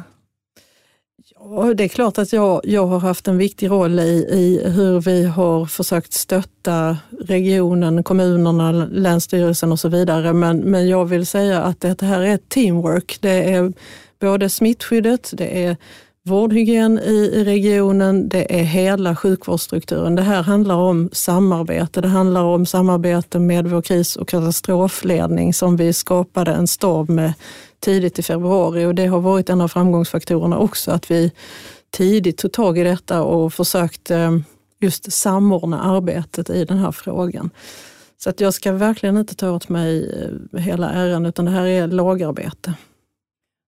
Och 1.42 1.76
det 1.76 1.84
är 1.84 1.88
klart 1.88 2.18
att 2.18 2.34
jag, 2.34 2.62
jag 2.64 2.88
har 2.88 3.00
haft 3.00 3.28
en 3.28 3.38
viktig 3.38 3.70
roll 3.70 4.00
i, 4.00 4.26
i 4.30 4.70
hur 4.70 5.02
vi 5.02 5.26
har 5.26 5.66
försökt 5.66 6.14
stötta 6.14 6.98
regionen, 7.20 8.04
kommunerna, 8.04 8.72
länsstyrelsen 8.72 9.72
och 9.72 9.80
så 9.80 9.90
vidare. 9.90 10.34
Men, 10.34 10.58
men 10.58 10.88
jag 10.90 11.06
vill 11.06 11.26
säga 11.26 11.62
att 11.62 11.82
det 11.82 12.02
här 12.02 12.22
är 12.22 12.36
ett 12.36 12.50
teamwork. 12.50 13.18
Det 13.22 13.54
är 13.54 13.74
både 14.20 14.50
smittskyddet, 14.50 15.34
det 15.34 15.64
är 15.64 15.78
vårdhygien 16.26 17.00
i 17.00 17.44
regionen, 17.44 18.30
det 18.30 18.60
är 18.60 18.64
hela 18.64 19.16
sjukvårdsstrukturen. 19.16 20.16
Det 20.16 20.22
här 20.22 20.44
handlar 20.44 20.76
om 20.76 21.10
samarbete. 21.14 22.02
Det 22.02 22.08
handlar 22.08 22.44
om 22.44 22.66
samarbete 22.66 23.40
med 23.40 23.68
vår 23.68 23.82
kris 23.82 24.16
och 24.16 24.28
katastrofledning 24.28 25.54
som 25.54 25.78
vi 25.78 25.94
skapade 25.94 26.52
en 26.52 26.68
stab 26.68 27.10
med 27.10 27.34
tidigt 27.80 28.20
i 28.20 28.24
februari 28.24 28.86
och 28.86 28.96
det 28.96 29.06
har 29.06 29.20
varit 29.20 29.50
en 29.50 29.62
av 29.62 29.68
framgångsfaktorerna 29.68 30.58
också, 30.58 30.92
att 30.92 31.12
vi 31.12 31.32
tidigt 31.92 32.38
tog 32.38 32.52
tag 32.52 32.78
i 32.78 32.84
detta 32.84 33.22
och 33.24 33.54
försökte 33.54 34.18
eh, 34.18 34.38
just 34.80 35.12
samordna 35.14 35.82
arbetet 35.82 36.50
i 36.50 36.66
den 36.66 36.78
här 36.78 36.92
frågan. 36.92 37.50
Så 38.18 38.30
att 38.30 38.40
jag 38.40 38.54
ska 38.54 38.72
verkligen 38.72 39.18
inte 39.18 39.36
ta 39.36 39.52
åt 39.52 39.70
mig 39.70 40.12
eh, 40.54 40.60
hela 40.60 40.90
äran, 40.90 41.26
utan 41.26 41.46
det 41.46 41.52
här 41.52 41.66
är 41.66 41.88
lagarbete. 41.88 42.74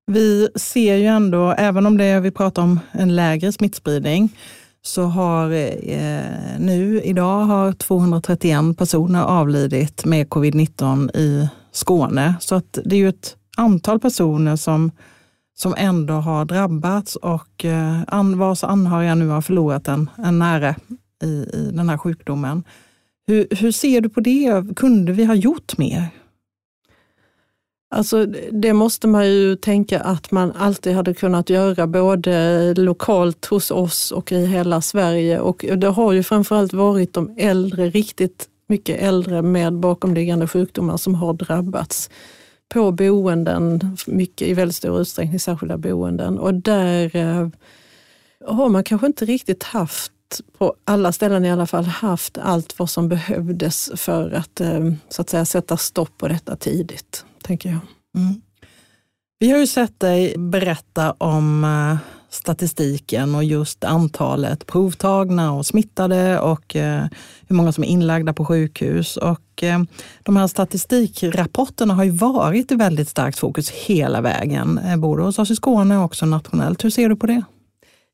Vi 0.07 0.49
ser 0.55 0.95
ju 0.95 1.05
ändå, 1.05 1.51
även 1.57 1.85
om 1.85 1.97
det 1.97 2.19
vi 2.19 2.31
pratar 2.31 2.61
om 2.61 2.79
en 2.91 3.15
lägre 3.15 3.51
smittspridning, 3.51 4.29
så 4.81 5.03
har 5.03 5.51
eh, 5.51 6.59
nu 6.59 7.01
idag 7.03 7.43
har 7.43 7.71
231 7.71 8.77
personer 8.77 9.23
avlidit 9.23 10.05
med 10.05 10.27
covid-19 10.27 11.17
i 11.17 11.49
Skåne. 11.71 12.35
Så 12.39 12.55
att 12.55 12.79
det 12.85 12.95
är 12.95 12.99
ju 12.99 13.09
ett 13.09 13.35
antal 13.57 13.99
personer 13.99 14.55
som, 14.55 14.91
som 15.53 15.75
ändå 15.77 16.13
har 16.13 16.45
drabbats 16.45 17.15
och 17.15 17.65
eh, 17.65 17.99
an, 18.07 18.37
vars 18.37 18.63
anhöriga 18.63 19.15
nu 19.15 19.27
har 19.27 19.41
förlorat 19.41 19.87
en, 19.87 20.09
en 20.17 20.39
nära 20.39 20.75
i, 21.23 21.27
i 21.27 21.71
den 21.73 21.89
här 21.89 21.97
sjukdomen. 21.97 22.63
Hur, 23.27 23.47
hur 23.51 23.71
ser 23.71 24.01
du 24.01 24.09
på 24.09 24.19
det? 24.19 24.75
Kunde 24.75 25.11
vi 25.11 25.25
ha 25.25 25.35
gjort 25.35 25.77
mer? 25.77 26.09
Alltså, 27.93 28.25
det 28.51 28.73
måste 28.73 29.07
man 29.07 29.27
ju 29.27 29.55
tänka 29.55 29.99
att 29.99 30.31
man 30.31 30.51
alltid 30.51 30.93
hade 30.93 31.13
kunnat 31.13 31.49
göra 31.49 31.87
både 31.87 32.73
lokalt 32.73 33.45
hos 33.45 33.71
oss 33.71 34.11
och 34.11 34.31
i 34.31 34.45
hela 34.45 34.81
Sverige. 34.81 35.39
Och 35.39 35.65
det 35.77 35.87
har 35.87 36.11
ju 36.11 36.23
framförallt 36.23 36.73
varit 36.73 37.13
de 37.13 37.33
äldre, 37.37 37.89
riktigt 37.89 38.47
mycket 38.67 39.01
äldre 39.01 39.41
med 39.41 39.73
bakomliggande 39.73 40.47
sjukdomar 40.47 40.97
som 40.97 41.15
har 41.15 41.33
drabbats 41.33 42.09
på 42.69 42.91
boenden, 42.91 43.97
mycket, 44.07 44.47
i 44.47 44.53
väldigt 44.53 44.75
stor 44.75 45.01
utsträckning 45.01 45.39
särskilda 45.39 45.77
boenden. 45.77 46.39
Och 46.39 46.53
där 46.53 47.15
eh, 47.15 47.47
har 48.47 48.69
man 48.69 48.83
kanske 48.83 49.07
inte 49.07 49.25
riktigt 49.25 49.63
haft 49.63 50.11
på 50.57 50.75
alla 50.85 51.11
ställen 51.11 51.45
i 51.45 51.51
alla 51.51 51.67
fall 51.67 51.85
haft 51.85 52.37
allt 52.37 52.79
vad 52.79 52.89
som 52.89 53.09
behövdes 53.09 53.91
för 53.95 54.31
att 54.31 54.61
eh, 54.61 54.91
så 55.09 55.21
att 55.21 55.29
säga 55.29 55.45
sätta 55.45 55.77
stopp 55.77 56.17
på 56.17 56.27
detta 56.27 56.55
tidigt, 56.55 57.25
tänker 57.43 57.69
jag. 57.69 57.79
Mm. 58.17 58.41
Vi 59.39 59.51
har 59.51 59.59
ju 59.59 59.67
sett 59.67 59.99
dig 59.99 60.35
berätta 60.37 61.11
om 61.11 61.63
eh, 61.63 61.97
statistiken 62.29 63.35
och 63.35 63.43
just 63.43 63.83
antalet 63.83 64.67
provtagna 64.67 65.53
och 65.53 65.65
smittade 65.65 66.39
och 66.39 66.75
eh, 66.75 67.05
hur 67.47 67.55
många 67.55 67.71
som 67.71 67.83
är 67.83 67.87
inlagda 67.87 68.33
på 68.33 68.45
sjukhus. 68.45 69.17
Och 69.17 69.63
eh, 69.63 69.81
de 70.23 70.37
här 70.37 70.47
statistikrapporterna 70.47 71.93
har 71.93 72.03
ju 72.03 72.11
varit 72.11 72.71
i 72.71 72.75
väldigt 72.75 73.09
starkt 73.09 73.39
fokus 73.39 73.69
hela 73.69 74.21
vägen, 74.21 74.79
både 74.97 75.23
hos 75.23 75.39
oss 75.39 75.51
i 75.51 75.55
Skåne 75.55 75.97
och 75.97 76.05
också 76.05 76.25
nationellt. 76.25 76.83
Hur 76.83 76.89
ser 76.89 77.09
du 77.09 77.15
på 77.15 77.27
det? 77.27 77.43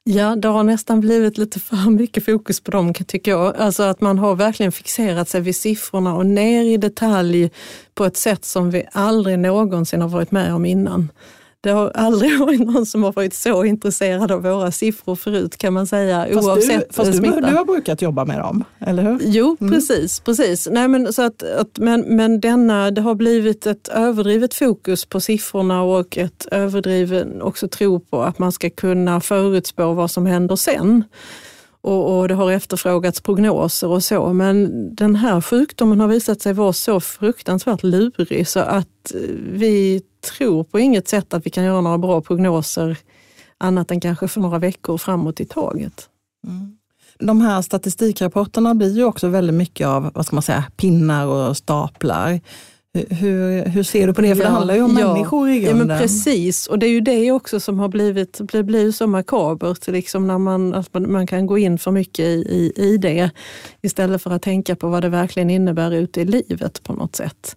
Ja, 0.09 0.35
det 0.35 0.47
har 0.47 0.63
nästan 0.63 0.99
blivit 0.99 1.37
lite 1.37 1.59
för 1.59 1.89
mycket 1.89 2.25
fokus 2.25 2.59
på 2.59 2.71
dem 2.71 2.93
tycker 2.93 3.31
jag. 3.31 3.57
Alltså 3.57 3.83
att 3.83 4.01
man 4.01 4.17
har 4.17 4.35
verkligen 4.35 4.71
fixerat 4.71 5.29
sig 5.29 5.41
vid 5.41 5.55
siffrorna 5.55 6.15
och 6.15 6.25
ner 6.25 6.63
i 6.63 6.77
detalj 6.77 7.51
på 7.95 8.05
ett 8.05 8.17
sätt 8.17 8.45
som 8.45 8.71
vi 8.71 8.85
aldrig 8.91 9.39
någonsin 9.39 10.01
har 10.01 10.09
varit 10.09 10.31
med 10.31 10.53
om 10.53 10.65
innan. 10.65 11.09
Det 11.61 11.69
har 11.69 11.91
aldrig 11.93 12.39
varit 12.39 12.59
någon 12.59 12.85
som 12.85 13.03
har 13.03 13.11
varit 13.11 13.33
så 13.33 13.63
intresserad 13.63 14.31
av 14.31 14.41
våra 14.41 14.71
siffror 14.71 15.15
förut 15.15 15.57
kan 15.57 15.73
man 15.73 15.87
säga. 15.87 16.27
Fast 16.33 16.47
oavsett 16.47 16.89
du, 16.89 16.93
fast 16.93 17.11
du, 17.11 17.19
du, 17.19 17.55
har 17.55 17.65
brukat 17.65 18.01
jobba 18.01 18.25
med 18.25 18.39
dem, 18.39 18.63
eller 18.79 19.03
hur? 19.03 19.19
Jo, 19.23 19.57
mm. 19.59 19.73
precis. 19.73 20.19
precis. 20.19 20.67
Nej, 20.71 20.87
men, 20.87 21.13
så 21.13 21.21
att, 21.21 21.43
att, 21.43 21.77
men, 21.77 22.01
men 22.01 22.39
denna, 22.39 22.91
det 22.91 23.01
har 23.01 23.15
blivit 23.15 23.67
ett 23.67 23.87
överdrivet 23.87 24.53
fokus 24.53 25.05
på 25.05 25.19
siffrorna 25.19 25.83
och 25.83 26.17
ett 26.17 26.47
överdriven 26.51 27.41
också 27.41 27.67
tro 27.67 27.99
på 27.99 28.21
att 28.21 28.39
man 28.39 28.51
ska 28.51 28.69
kunna 28.69 29.21
förutspå 29.21 29.93
vad 29.93 30.11
som 30.11 30.25
händer 30.25 30.55
sen. 30.55 31.03
Och, 31.87 32.19
och, 32.19 32.27
det 32.27 32.33
har 32.33 32.51
efterfrågats 32.51 33.21
prognoser 33.21 33.87
och 33.87 34.03
så, 34.03 34.33
men 34.33 34.69
den 34.95 35.15
här 35.15 35.41
sjukdomen 35.41 35.99
har 35.99 36.07
visat 36.07 36.41
sig 36.41 36.53
vara 36.53 36.73
så 36.73 36.99
fruktansvärt 36.99 37.83
lurig 37.83 38.47
så 38.47 38.59
att 38.59 39.13
eh, 39.13 39.21
vi 39.51 40.01
tror 40.37 40.63
på 40.63 40.79
inget 40.79 41.07
sätt 41.07 41.33
att 41.33 41.45
vi 41.45 41.49
kan 41.49 41.63
göra 41.63 41.81
några 41.81 41.97
bra 41.97 42.21
prognoser 42.21 42.97
annat 43.57 43.91
än 43.91 43.99
kanske 43.99 44.27
för 44.27 44.41
några 44.41 44.59
veckor 44.59 44.97
framåt 44.97 45.39
i 45.39 45.45
taget. 45.45 46.09
Mm. 46.47 46.77
De 47.19 47.41
här 47.41 47.61
statistikrapporterna 47.61 48.75
blir 48.75 48.95
ju 48.95 49.03
också 49.03 49.27
väldigt 49.27 49.55
mycket 49.55 49.87
av 49.87 50.11
vad 50.13 50.25
ska 50.25 50.35
man 50.35 50.43
säga, 50.43 50.65
pinnar 50.77 51.25
och 51.25 51.57
staplar. 51.57 52.39
Hur, 52.93 53.65
hur 53.65 53.83
ser 53.83 54.07
du 54.07 54.13
på 54.13 54.21
det? 54.21 54.35
För 54.35 54.43
ja, 54.43 54.49
det 54.49 54.55
handlar 54.55 54.75
ju 54.75 54.81
om 54.81 54.97
ja, 54.97 55.13
människor 55.13 55.49
i 55.49 55.59
grunden. 55.59 55.79
Ja, 55.79 55.85
men 55.85 55.99
precis, 55.99 56.67
och 56.67 56.79
det 56.79 56.85
är 56.85 56.91
ju 56.91 57.01
det 57.01 57.31
också 57.31 57.59
som 57.59 57.79
har 57.79 57.87
blivit 57.87 58.41
det 58.51 58.63
blir 58.63 58.91
så 58.91 59.07
makabert, 59.07 59.87
liksom 59.87 60.27
när 60.27 60.37
man, 60.37 60.73
att 60.73 60.93
man, 60.93 61.11
man 61.11 61.27
kan 61.27 61.45
gå 61.45 61.57
in 61.57 61.77
för 61.77 61.91
mycket 61.91 62.25
i, 62.25 62.31
i, 62.77 62.83
i 62.83 62.97
det 62.97 63.29
istället 63.81 64.21
för 64.21 64.31
att 64.31 64.41
tänka 64.41 64.75
på 64.75 64.87
vad 64.87 65.01
det 65.01 65.09
verkligen 65.09 65.49
innebär 65.49 65.91
ute 65.91 66.21
i 66.21 66.25
livet 66.25 66.83
på 66.83 66.93
något 66.93 67.15
sätt. 67.15 67.55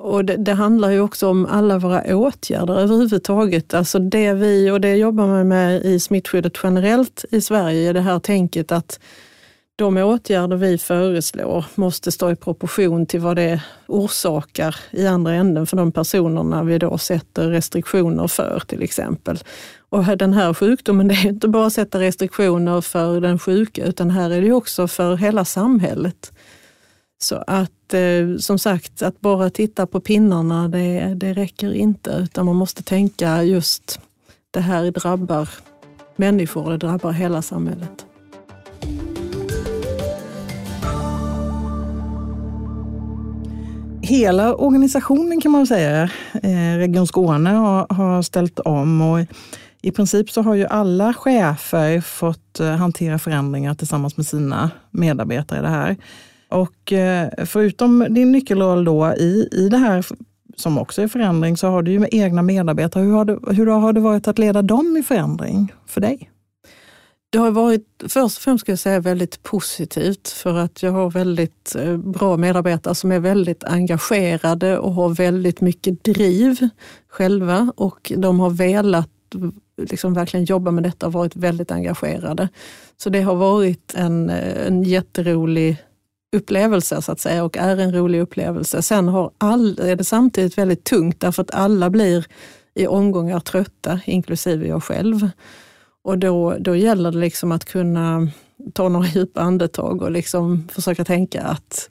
Och 0.00 0.24
det, 0.24 0.36
det, 0.36 0.52
handlar 0.52 0.90
ju 0.90 1.00
också 1.00 1.28
om 1.28 1.46
alla 1.46 1.78
våra 1.78 2.16
åtgärder 2.16 2.78
överhuvudtaget. 2.78 3.74
Alltså 3.74 3.98
det 3.98 4.34
vi, 4.34 4.70
och 4.70 4.80
det 4.80 4.96
jobbar 4.96 5.26
man 5.26 5.48
med 5.48 5.84
i 5.84 6.00
smittskyddet 6.00 6.52
generellt 6.62 7.24
i 7.30 7.40
Sverige, 7.40 7.92
det 7.92 8.00
här 8.00 8.18
tänket 8.18 8.72
att 8.72 9.00
de 9.82 9.96
åtgärder 9.96 10.56
vi 10.56 10.78
föreslår 10.78 11.64
måste 11.74 12.12
stå 12.12 12.30
i 12.30 12.36
proportion 12.36 13.06
till 13.06 13.20
vad 13.20 13.36
det 13.36 13.62
orsakar 13.86 14.76
i 14.90 15.06
andra 15.06 15.34
änden 15.34 15.66
för 15.66 15.76
de 15.76 15.92
personerna 15.92 16.62
vi 16.62 16.78
då 16.78 16.98
sätter 16.98 17.48
restriktioner 17.48 18.26
för 18.26 18.62
till 18.66 18.82
exempel. 18.82 19.38
Och 19.88 20.04
den 20.04 20.32
här 20.32 20.54
sjukdomen, 20.54 21.08
det 21.08 21.14
är 21.14 21.26
inte 21.26 21.48
bara 21.48 21.66
att 21.66 21.72
sätta 21.72 22.00
restriktioner 22.00 22.80
för 22.80 23.20
den 23.20 23.38
sjuka, 23.38 23.84
utan 23.84 24.10
här 24.10 24.30
är 24.30 24.42
det 24.42 24.52
också 24.52 24.88
för 24.88 25.16
hela 25.16 25.44
samhället. 25.44 26.32
Så 27.18 27.44
att 27.46 27.94
eh, 27.94 28.36
som 28.38 28.58
sagt, 28.58 29.02
att 29.02 29.20
bara 29.20 29.50
titta 29.50 29.86
på 29.86 30.00
pinnarna, 30.00 30.68
det, 30.68 31.14
det 31.14 31.32
räcker 31.32 31.74
inte, 31.74 32.10
utan 32.10 32.46
man 32.46 32.56
måste 32.56 32.82
tänka 32.82 33.42
just 33.42 34.00
det 34.50 34.60
här 34.60 34.90
drabbar 34.90 35.48
människor, 36.16 36.70
det 36.70 36.76
drabbar 36.76 37.12
hela 37.12 37.42
samhället. 37.42 38.06
Hela 44.12 44.54
organisationen 44.54 45.40
kan 45.40 45.52
man 45.52 45.66
säga, 45.66 46.02
eh, 46.42 46.76
Region 46.76 47.06
Skåne 47.06 47.50
har, 47.50 47.86
har 47.94 48.22
ställt 48.22 48.58
om 48.58 49.02
och 49.02 49.20
i 49.82 49.90
princip 49.90 50.30
så 50.30 50.42
har 50.42 50.54
ju 50.54 50.66
alla 50.66 51.14
chefer 51.14 52.00
fått 52.00 52.60
eh, 52.60 52.70
hantera 52.70 53.18
förändringar 53.18 53.74
tillsammans 53.74 54.16
med 54.16 54.26
sina 54.26 54.70
medarbetare 54.90 55.58
i 55.58 55.62
det 55.62 55.68
här. 55.68 55.96
Och 56.48 56.92
eh, 56.92 57.28
förutom 57.46 58.06
din 58.10 58.32
nyckelroll 58.32 58.84
då 58.84 59.14
i, 59.16 59.48
i 59.52 59.68
det 59.68 59.78
här 59.78 60.06
som 60.56 60.78
också 60.78 61.02
är 61.02 61.08
förändring, 61.08 61.56
så 61.56 61.68
har 61.68 61.82
du 61.82 61.90
ju 61.90 61.98
med 61.98 62.08
egna 62.12 62.42
medarbetare. 62.42 63.04
Hur 63.04 63.12
har, 63.12 63.24
det, 63.24 63.38
hur 63.54 63.66
har 63.66 63.92
det 63.92 64.00
varit 64.00 64.28
att 64.28 64.38
leda 64.38 64.62
dem 64.62 64.96
i 64.96 65.02
förändring 65.02 65.72
för 65.86 66.00
dig? 66.00 66.31
Det 67.32 67.38
har 67.38 67.50
varit 67.50 67.86
först 68.08 68.36
och 68.36 68.42
främst 68.42 68.60
ska 68.60 68.72
jag 68.72 68.78
säga 68.78 69.00
väldigt 69.00 69.42
positivt 69.42 70.28
för 70.28 70.54
att 70.54 70.82
jag 70.82 70.92
har 70.92 71.10
väldigt 71.10 71.74
eh, 71.74 71.96
bra 71.96 72.36
medarbetare 72.36 72.94
som 72.94 73.12
är 73.12 73.18
väldigt 73.20 73.64
engagerade 73.64 74.78
och 74.78 74.92
har 74.92 75.08
väldigt 75.08 75.60
mycket 75.60 76.04
driv 76.04 76.68
själva 77.08 77.72
och 77.76 78.12
de 78.16 78.40
har 78.40 78.50
velat 78.50 79.08
liksom 79.82 80.14
verkligen 80.14 80.44
jobba 80.44 80.70
med 80.70 80.84
detta 80.84 81.06
och 81.06 81.12
varit 81.12 81.36
väldigt 81.36 81.70
engagerade. 81.70 82.48
Så 82.96 83.10
det 83.10 83.20
har 83.20 83.34
varit 83.34 83.94
en, 83.94 84.30
eh, 84.30 84.66
en 84.66 84.82
jätterolig 84.82 85.76
upplevelse 86.36 87.02
så 87.02 87.12
att 87.12 87.20
säga 87.20 87.44
och 87.44 87.56
är 87.56 87.76
en 87.76 87.94
rolig 87.94 88.20
upplevelse. 88.20 88.82
Sen 88.82 89.08
har 89.08 89.30
all, 89.38 89.78
är 89.80 89.96
det 89.96 90.04
samtidigt 90.04 90.58
väldigt 90.58 90.84
tungt 90.84 91.20
därför 91.20 91.42
att 91.42 91.54
alla 91.54 91.90
blir 91.90 92.26
i 92.74 92.86
omgångar 92.86 93.40
trötta, 93.40 94.00
inklusive 94.04 94.66
jag 94.66 94.84
själv. 94.84 95.30
Och 96.04 96.18
då, 96.18 96.56
då 96.60 96.76
gäller 96.76 97.12
det 97.12 97.18
liksom 97.18 97.52
att 97.52 97.64
kunna 97.64 98.28
ta 98.72 98.88
några 98.88 99.06
djupa 99.06 99.40
andetag 99.40 100.02
och 100.02 100.10
liksom 100.10 100.68
försöka 100.72 101.04
tänka 101.04 101.42
att, 101.42 101.90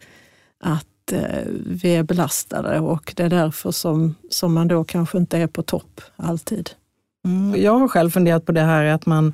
att 0.63 1.12
eh, 1.12 1.48
vi 1.65 1.96
är 1.96 2.03
belastade 2.03 2.80
och 2.80 3.13
det 3.15 3.24
är 3.24 3.30
därför 3.30 3.72
som, 3.72 4.15
som 4.30 4.53
man 4.53 4.68
då 4.68 4.84
kanske 4.84 5.18
inte 5.18 5.38
är 5.38 5.48
på 5.48 5.63
topp 5.63 6.01
alltid. 6.15 6.70
Mm. 7.25 7.62
Jag 7.62 7.80
har 7.80 7.88
själv 7.88 8.10
funderat 8.10 8.46
på 8.46 8.51
det 8.51 8.62
här 8.62 8.86
att 8.86 9.06
man 9.06 9.34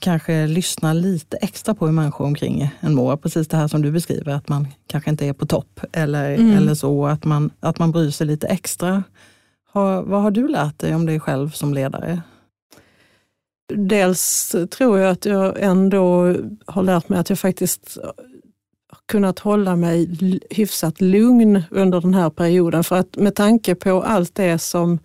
kanske 0.00 0.46
lyssnar 0.46 0.94
lite 0.94 1.36
extra 1.36 1.74
på 1.74 1.86
hur 1.86 1.92
människor 1.92 2.24
omkring 2.24 2.70
en 2.80 2.94
mår. 2.94 3.16
Precis 3.16 3.48
det 3.48 3.56
här 3.56 3.68
som 3.68 3.82
du 3.82 3.90
beskriver, 3.90 4.32
att 4.32 4.48
man 4.48 4.68
kanske 4.86 5.10
inte 5.10 5.26
är 5.26 5.32
på 5.32 5.46
topp 5.46 5.80
eller, 5.92 6.34
mm. 6.34 6.56
eller 6.56 6.74
så, 6.74 7.06
att 7.06 7.24
man, 7.24 7.50
att 7.60 7.78
man 7.78 7.90
bryr 7.90 8.10
sig 8.10 8.26
lite 8.26 8.46
extra. 8.46 9.02
Har, 9.72 10.02
vad 10.02 10.22
har 10.22 10.30
du 10.30 10.48
lärt 10.48 10.78
dig 10.78 10.94
om 10.94 11.06
dig 11.06 11.20
själv 11.20 11.50
som 11.50 11.74
ledare? 11.74 12.22
Dels 13.74 14.56
tror 14.70 14.98
jag 14.98 15.10
att 15.10 15.24
jag 15.24 15.62
ändå 15.62 16.34
har 16.66 16.82
lärt 16.82 17.08
mig 17.08 17.18
att 17.18 17.30
jag 17.30 17.38
faktiskt 17.38 17.98
kunnat 19.06 19.38
hålla 19.38 19.76
mig 19.76 20.08
hyfsat 20.50 21.00
lugn 21.00 21.62
under 21.70 22.00
den 22.00 22.14
här 22.14 22.30
perioden. 22.30 22.84
För 22.84 22.96
att 22.96 23.16
med 23.16 23.34
tanke 23.34 23.74
på 23.74 24.02
allt 24.02 24.34
det 24.34 24.58
som 24.58 24.98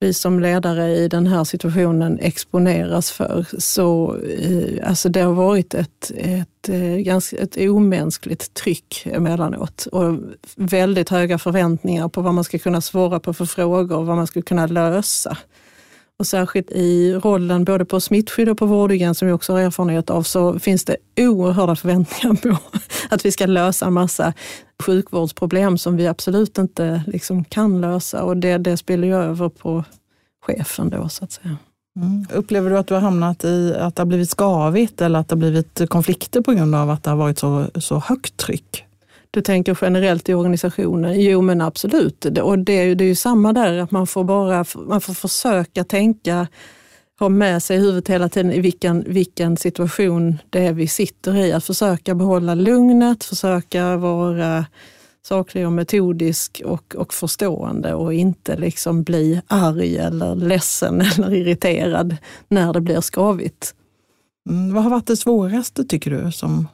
vi 0.00 0.14
som 0.14 0.40
ledare 0.40 0.96
i 0.96 1.08
den 1.08 1.26
här 1.26 1.44
situationen 1.44 2.18
exponeras 2.18 3.10
för. 3.10 3.46
Så 3.58 4.16
eh, 4.16 4.88
alltså 4.88 5.08
det 5.08 5.20
har 5.20 5.32
varit 5.32 5.74
ett, 5.74 6.12
ett, 6.14 6.68
eh, 6.68 6.96
ganska, 6.96 7.36
ett 7.36 7.56
omänskligt 7.56 8.54
tryck 8.54 9.06
emellanåt 9.06 9.86
och 9.86 10.18
väldigt 10.56 11.08
höga 11.08 11.38
förväntningar 11.38 12.08
på 12.08 12.20
vad 12.20 12.34
man 12.34 12.44
ska 12.44 12.58
kunna 12.58 12.80
svara 12.80 13.20
på 13.20 13.34
för 13.34 13.44
frågor 13.44 13.96
och 13.96 14.06
vad 14.06 14.16
man 14.16 14.26
ska 14.26 14.42
kunna 14.42 14.66
lösa. 14.66 15.38
Och 16.24 16.28
särskilt 16.28 16.70
i 16.70 17.14
rollen 17.14 17.64
både 17.64 17.84
på 17.84 18.00
smittskydd 18.00 18.48
och 18.48 18.58
på 18.58 18.66
vårdhygien 18.66 19.14
som 19.14 19.28
vi 19.28 19.32
också 19.32 19.52
har 19.52 19.60
erfarenhet 19.60 20.10
av 20.10 20.22
så 20.22 20.58
finns 20.58 20.84
det 20.84 20.96
oerhörda 21.16 21.76
förväntningar 21.76 22.34
på 22.34 22.58
att 23.10 23.24
vi 23.24 23.32
ska 23.32 23.46
lösa 23.46 23.86
en 23.86 23.92
massa 23.92 24.32
sjukvårdsproblem 24.82 25.78
som 25.78 25.96
vi 25.96 26.06
absolut 26.06 26.58
inte 26.58 27.04
liksom 27.06 27.44
kan 27.44 27.80
lösa 27.80 28.22
och 28.22 28.36
det, 28.36 28.58
det 28.58 28.76
spiller 28.76 29.08
ju 29.08 29.14
över 29.14 29.48
på 29.48 29.84
chefen 30.46 30.90
då 30.90 31.08
så 31.08 31.24
att 31.24 31.32
säga. 31.32 31.56
Mm. 32.00 32.26
Upplever 32.32 32.70
du 32.70 32.78
att 32.78 32.86
du 32.86 32.94
har 32.94 33.00
hamnat 33.00 33.44
i 33.44 33.74
att 33.78 33.96
det 33.96 34.00
har 34.00 34.06
blivit 34.06 34.30
skavigt 34.30 35.00
eller 35.00 35.18
att 35.18 35.28
det 35.28 35.34
har 35.34 35.38
blivit 35.38 35.88
konflikter 35.88 36.40
på 36.40 36.52
grund 36.52 36.74
av 36.74 36.90
att 36.90 37.02
det 37.02 37.10
har 37.10 37.16
varit 37.16 37.38
så, 37.38 37.66
så 37.74 37.98
högt 37.98 38.36
tryck? 38.36 38.84
Du 39.34 39.42
tänker 39.42 39.78
generellt 39.82 40.28
i 40.28 40.34
organisationen? 40.34 41.20
Jo 41.20 41.40
men 41.40 41.60
absolut. 41.60 42.24
Och 42.24 42.58
det, 42.58 42.72
är, 42.72 42.94
det 42.94 43.04
är 43.04 43.08
ju 43.08 43.14
samma 43.14 43.52
där, 43.52 43.78
att 43.78 43.90
man 43.90 44.06
får 44.06 44.24
bara 44.24 44.64
man 44.74 45.00
får 45.00 45.14
försöka 45.14 45.84
tänka, 45.84 46.46
ha 47.18 47.28
med 47.28 47.62
sig 47.62 47.76
i 47.76 47.80
huvudet 47.80 48.08
hela 48.08 48.28
tiden 48.28 48.52
i 48.52 48.60
vilken, 48.60 49.04
vilken 49.06 49.56
situation 49.56 50.38
det 50.50 50.66
är 50.66 50.72
vi 50.72 50.88
sitter 50.88 51.36
i. 51.36 51.52
Att 51.52 51.64
försöka 51.64 52.14
behålla 52.14 52.54
lugnet, 52.54 53.24
försöka 53.24 53.96
vara 53.96 54.66
saklig 55.26 55.66
och 55.66 55.72
metodisk 55.72 56.62
och, 56.64 56.94
och 56.96 57.14
förstående 57.14 57.94
och 57.94 58.14
inte 58.14 58.56
liksom 58.56 59.02
bli 59.02 59.40
arg 59.46 59.96
eller 59.96 60.34
ledsen 60.34 61.00
eller 61.16 61.34
irriterad 61.34 62.16
när 62.48 62.72
det 62.72 62.80
blir 62.80 63.00
skavigt. 63.00 63.74
Mm, 64.50 64.74
vad 64.74 64.82
har 64.82 64.90
varit 64.90 65.06
det 65.06 65.16
svåraste 65.16 65.84
tycker 65.84 66.10
du? 66.10 66.32
Som... 66.32 66.68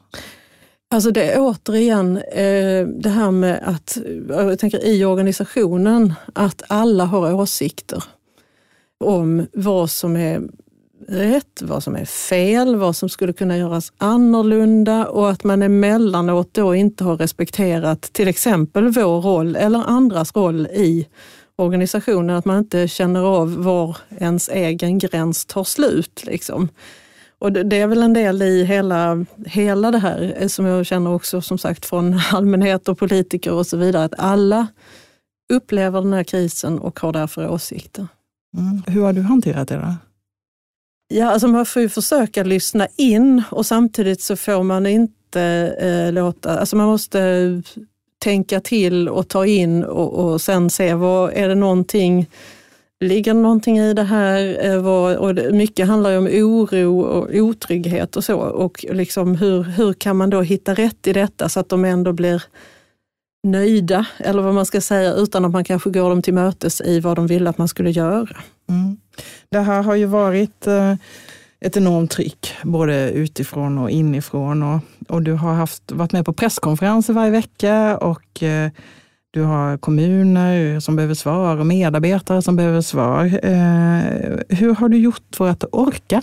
Alltså 0.92 1.10
det 1.10 1.32
är 1.32 1.40
återigen 1.40 2.16
eh, 2.16 2.86
det 2.86 3.08
här 3.08 3.30
med 3.30 3.62
att, 3.64 3.96
eh, 3.96 4.46
jag 4.48 4.58
tänker 4.58 4.86
i 4.86 5.04
organisationen, 5.04 6.14
att 6.34 6.62
alla 6.68 7.04
har 7.04 7.32
åsikter 7.34 8.04
om 9.04 9.46
vad 9.52 9.90
som 9.90 10.16
är 10.16 10.42
rätt, 11.08 11.62
vad 11.62 11.82
som 11.82 11.96
är 11.96 12.04
fel, 12.04 12.76
vad 12.76 12.96
som 12.96 13.08
skulle 13.08 13.32
kunna 13.32 13.58
göras 13.58 13.92
annorlunda 13.98 15.06
och 15.06 15.30
att 15.30 15.44
man 15.44 15.62
emellanåt 15.62 16.54
då 16.54 16.74
inte 16.74 17.04
har 17.04 17.16
respekterat 17.16 18.02
till 18.02 18.28
exempel 18.28 18.88
vår 18.88 19.20
roll 19.20 19.56
eller 19.56 19.78
andras 19.78 20.36
roll 20.36 20.66
i 20.66 21.06
organisationen, 21.56 22.36
att 22.36 22.44
man 22.44 22.58
inte 22.58 22.88
känner 22.88 23.20
av 23.20 23.62
var 23.64 23.96
ens 24.18 24.48
egen 24.48 24.98
gräns 24.98 25.46
tar 25.46 25.64
slut. 25.64 26.22
Liksom. 26.26 26.68
Och 27.40 27.52
det 27.52 27.76
är 27.76 27.86
väl 27.86 28.02
en 28.02 28.12
del 28.12 28.42
i 28.42 28.64
hela, 28.64 29.26
hela 29.46 29.90
det 29.90 29.98
här 29.98 30.34
eh, 30.36 30.48
som 30.48 30.66
jag 30.66 30.86
känner 30.86 31.12
också 31.12 31.40
som 31.40 31.58
sagt 31.58 31.86
från 31.86 32.20
allmänhet 32.32 32.88
och 32.88 32.98
politiker 32.98 33.52
och 33.52 33.66
så 33.66 33.76
vidare, 33.76 34.04
att 34.04 34.14
alla 34.18 34.66
upplever 35.52 36.00
den 36.00 36.12
här 36.12 36.24
krisen 36.24 36.78
och 36.78 37.00
har 37.00 37.12
därför 37.12 37.50
åsikter. 37.50 38.06
Mm. 38.56 38.82
Hur 38.86 39.02
har 39.02 39.12
du 39.12 39.22
hanterat 39.22 39.68
det? 39.68 39.76
Då? 39.76 39.94
Ja, 41.08 41.30
alltså 41.30 41.48
man 41.48 41.66
får 41.66 41.82
ju 41.82 41.88
försöka 41.88 42.42
lyssna 42.42 42.88
in 42.96 43.42
och 43.50 43.66
samtidigt 43.66 44.22
så 44.22 44.36
får 44.36 44.62
man 44.62 44.86
inte 44.86 45.42
eh, 45.80 46.12
låta, 46.12 46.58
alltså 46.58 46.76
man 46.76 46.86
måste 46.86 47.62
tänka 48.18 48.60
till 48.60 49.08
och 49.08 49.28
ta 49.28 49.46
in 49.46 49.84
och, 49.84 50.12
och 50.12 50.40
sen 50.40 50.70
se, 50.70 50.94
vad, 50.94 51.32
är 51.32 51.48
det 51.48 51.54
någonting 51.54 52.26
Ligger 53.00 53.34
det 53.34 53.40
någonting 53.40 53.78
i 53.78 53.94
det 53.94 54.02
här? 54.02 54.66
Eh, 54.66 54.86
och 55.16 55.54
mycket 55.54 55.88
handlar 55.88 56.10
ju 56.10 56.18
om 56.18 56.26
oro 56.26 57.00
och 57.00 57.28
otrygghet 57.34 58.16
och 58.16 58.24
så. 58.24 58.36
Och 58.36 58.84
liksom 58.90 59.34
hur, 59.34 59.62
hur 59.62 59.92
kan 59.92 60.16
man 60.16 60.30
då 60.30 60.42
hitta 60.42 60.74
rätt 60.74 61.06
i 61.06 61.12
detta 61.12 61.48
så 61.48 61.60
att 61.60 61.68
de 61.68 61.84
ändå 61.84 62.12
blir 62.12 62.42
nöjda, 63.42 64.06
eller 64.18 64.42
vad 64.42 64.54
man 64.54 64.66
ska 64.66 64.80
säga, 64.80 65.12
utan 65.12 65.44
att 65.44 65.50
man 65.50 65.64
kanske 65.64 65.90
går 65.90 66.10
dem 66.10 66.22
till 66.22 66.34
mötes 66.34 66.80
i 66.80 67.00
vad 67.00 67.16
de 67.16 67.26
ville 67.26 67.50
att 67.50 67.58
man 67.58 67.68
skulle 67.68 67.90
göra. 67.90 68.36
Mm. 68.68 68.96
Det 69.48 69.60
här 69.60 69.82
har 69.82 69.94
ju 69.94 70.06
varit 70.06 70.66
eh, 70.66 70.94
ett 71.60 71.76
enormt 71.76 72.10
tryck, 72.10 72.54
både 72.62 73.10
utifrån 73.10 73.78
och 73.78 73.90
inifrån. 73.90 74.62
Och, 74.62 74.80
och 75.08 75.22
du 75.22 75.32
har 75.32 75.54
haft, 75.54 75.92
varit 75.92 76.12
med 76.12 76.24
på 76.24 76.32
presskonferenser 76.32 77.12
varje 77.12 77.30
vecka 77.30 77.96
och 77.96 78.42
eh, 78.42 78.70
du 79.30 79.42
har 79.42 79.78
kommuner 79.78 80.80
som 80.80 80.96
behöver 80.96 81.14
svar 81.14 81.56
och 81.56 81.66
medarbetare 81.66 82.42
som 82.42 82.56
behöver 82.56 82.80
svar. 82.80 83.24
Eh, 83.24 84.56
hur 84.58 84.74
har 84.74 84.88
du 84.88 84.96
gjort 84.96 85.36
för 85.36 85.48
att 85.48 85.64
orka? 85.72 86.22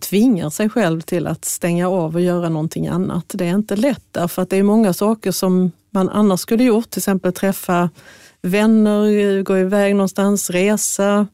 tvingar 0.00 0.50
sig 0.50 0.68
själv 0.68 1.00
till 1.00 1.26
att 1.26 1.44
stänga 1.44 1.88
av 1.88 2.14
och 2.14 2.20
göra 2.20 2.48
någonting 2.48 2.86
annat. 2.86 3.24
Det 3.28 3.46
är 3.46 3.54
inte 3.54 3.76
lätt 3.76 4.04
därför 4.10 4.42
att 4.42 4.50
det 4.50 4.56
är 4.56 4.62
många 4.62 4.92
saker 4.92 5.32
som 5.32 5.72
man 5.90 6.08
annars 6.08 6.40
skulle 6.40 6.64
gjort, 6.64 6.90
till 6.90 7.00
exempel 7.00 7.32
träffa 7.32 7.90
vänner, 8.42 9.42
gå 9.42 9.58
iväg 9.58 9.96
någonstans, 9.96 10.50
resa, 10.50 11.26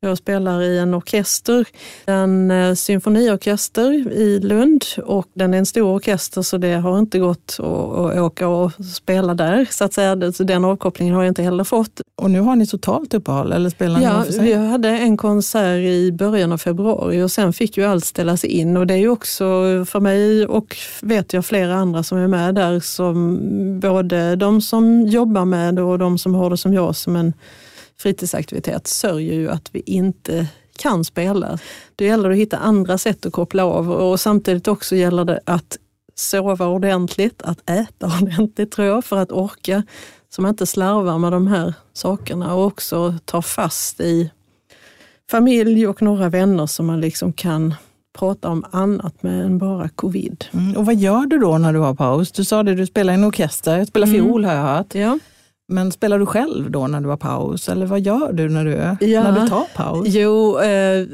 jag 0.00 0.18
spelar 0.18 0.62
i 0.62 0.78
en 0.78 0.94
orkester, 0.94 1.64
en 2.06 2.50
eh, 2.50 2.74
symfoniorkester 2.74 4.12
i 4.12 4.40
Lund 4.40 4.84
och 5.04 5.26
den 5.34 5.54
är 5.54 5.58
en 5.58 5.66
stor 5.66 5.94
orkester 5.96 6.42
så 6.42 6.58
det 6.58 6.74
har 6.74 6.98
inte 6.98 7.18
gått 7.18 7.56
att 7.60 8.18
åka 8.18 8.48
och 8.48 8.72
spela 8.96 9.34
där. 9.34 9.68
Så 9.70 9.84
att 9.84 9.92
säga. 9.92 10.32
Så 10.32 10.44
den 10.44 10.64
avkopplingen 10.64 11.14
har 11.14 11.22
jag 11.22 11.30
inte 11.30 11.42
heller 11.42 11.64
fått. 11.64 12.00
Och 12.22 12.30
nu 12.30 12.40
har 12.40 12.56
ni 12.56 12.66
totalt 12.66 13.14
uppehåll 13.14 13.52
eller 13.52 13.70
spelar 13.70 13.98
ni 13.98 14.04
Ja, 14.04 14.22
för 14.22 14.32
sig? 14.32 14.44
vi 14.44 14.54
hade 14.54 14.88
en 14.88 15.16
konsert 15.16 15.78
i 15.78 16.12
början 16.12 16.52
av 16.52 16.58
februari 16.58 17.22
och 17.22 17.30
sen 17.30 17.52
fick 17.52 17.76
ju 17.76 17.84
allt 17.84 18.04
ställas 18.04 18.44
in 18.44 18.76
och 18.76 18.86
det 18.86 18.94
är 18.94 18.98
ju 18.98 19.08
också 19.08 19.44
för 19.88 20.00
mig 20.00 20.46
och 20.46 20.76
vet 21.02 21.32
jag 21.32 21.44
flera 21.46 21.74
andra 21.74 22.02
som 22.02 22.18
är 22.18 22.28
med 22.28 22.54
där 22.54 22.80
som 22.80 23.40
både 23.80 24.36
de 24.36 24.60
som 24.60 25.06
jobbar 25.06 25.44
med 25.44 25.74
det 25.74 25.82
och 25.82 25.98
de 25.98 26.18
som 26.18 26.34
har 26.34 26.50
det 26.50 26.56
som 26.56 26.74
jag 26.74 26.96
som 26.96 27.16
en 27.16 27.32
fritidsaktivitet 27.98 28.86
sörjer 28.86 29.34
ju 29.34 29.50
att 29.50 29.68
vi 29.72 29.80
inte 29.86 30.46
kan 30.78 31.04
spela. 31.04 31.58
Det 31.96 32.04
gäller 32.04 32.30
att 32.30 32.36
hitta 32.36 32.56
andra 32.56 32.98
sätt 32.98 33.26
att 33.26 33.32
koppla 33.32 33.64
av 33.64 33.90
och 33.92 34.20
samtidigt 34.20 34.68
också 34.68 34.96
gäller 34.96 35.24
det 35.24 35.40
att 35.44 35.78
sova 36.14 36.66
ordentligt, 36.66 37.42
att 37.42 37.70
äta 37.70 38.06
ordentligt 38.22 38.70
tror 38.72 38.86
jag 38.86 39.04
för 39.04 39.16
att 39.16 39.32
orka. 39.32 39.82
Så 40.28 40.42
man 40.42 40.48
inte 40.48 40.66
slarvar 40.66 41.18
med 41.18 41.32
de 41.32 41.46
här 41.46 41.74
sakerna 41.92 42.54
och 42.54 42.64
också 42.66 43.14
tar 43.24 43.42
fast 43.42 44.00
i 44.00 44.30
familj 45.30 45.86
och 45.86 46.02
några 46.02 46.28
vänner 46.28 46.66
som 46.66 46.86
man 46.86 47.00
liksom 47.00 47.32
kan 47.32 47.74
prata 48.18 48.48
om 48.48 48.64
annat 48.70 49.22
med 49.22 49.44
än 49.44 49.58
bara 49.58 49.88
covid. 49.88 50.44
Mm, 50.52 50.76
och 50.76 50.86
vad 50.86 50.94
gör 50.94 51.26
du 51.26 51.38
då 51.38 51.58
när 51.58 51.72
du 51.72 51.78
har 51.78 51.94
paus? 51.94 52.32
Du 52.32 52.44
sa 52.44 52.62
det, 52.62 52.74
du 52.74 52.86
spelar 52.86 53.12
i 53.12 53.16
en 53.16 53.24
orkester, 53.24 53.84
spelar 53.84 54.06
Mm. 54.06 54.20
fiol 54.20 54.44
har 54.44 54.54
jag 54.54 54.62
hört. 54.62 54.94
Ja. 54.94 55.18
Men 55.68 55.92
spelar 55.92 56.18
du 56.18 56.26
själv 56.26 56.70
då 56.70 56.86
när 56.86 57.00
du 57.00 57.08
har 57.08 57.16
paus? 57.16 57.68
Eller 57.68 57.86
vad 57.86 58.00
gör 58.00 58.32
du 58.32 58.48
när 58.48 58.64
du, 58.64 59.06
Ja. 59.06 59.22
när 59.22 59.40
du 59.40 59.48
tar 59.48 59.66
paus? 59.76 60.08
Jo, 60.08 60.58
eh, 60.58 61.06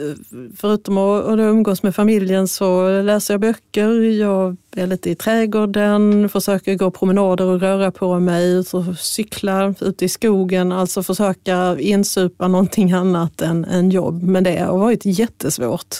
förutom 0.56 0.98
att 0.98 1.38
umgås 1.38 1.82
med 1.82 1.94
familjen 1.94 2.48
så 2.48 3.00
läser 3.02 3.34
jag 3.34 3.40
böcker, 3.40 3.88
jag 4.20 4.56
är 4.76 4.86
lite 4.86 5.10
i 5.10 5.14
trädgården, 5.14 6.28
försöker 6.28 6.74
gå 6.74 6.90
promenader 6.90 7.44
och 7.44 7.60
röra 7.60 7.90
på 7.90 8.20
mig, 8.20 8.64
cykla 8.98 9.74
ute 9.80 10.04
i 10.04 10.08
skogen, 10.08 10.72
alltså 10.72 11.02
försöka 11.02 11.78
insupa 11.78 12.48
någonting 12.48 12.92
annat 12.92 13.42
än, 13.42 13.64
än 13.64 13.90
jobb. 13.90 14.22
Men 14.22 14.44
det 14.44 14.58
har 14.58 14.78
varit 14.78 15.02
jättesvårt. 15.04 15.96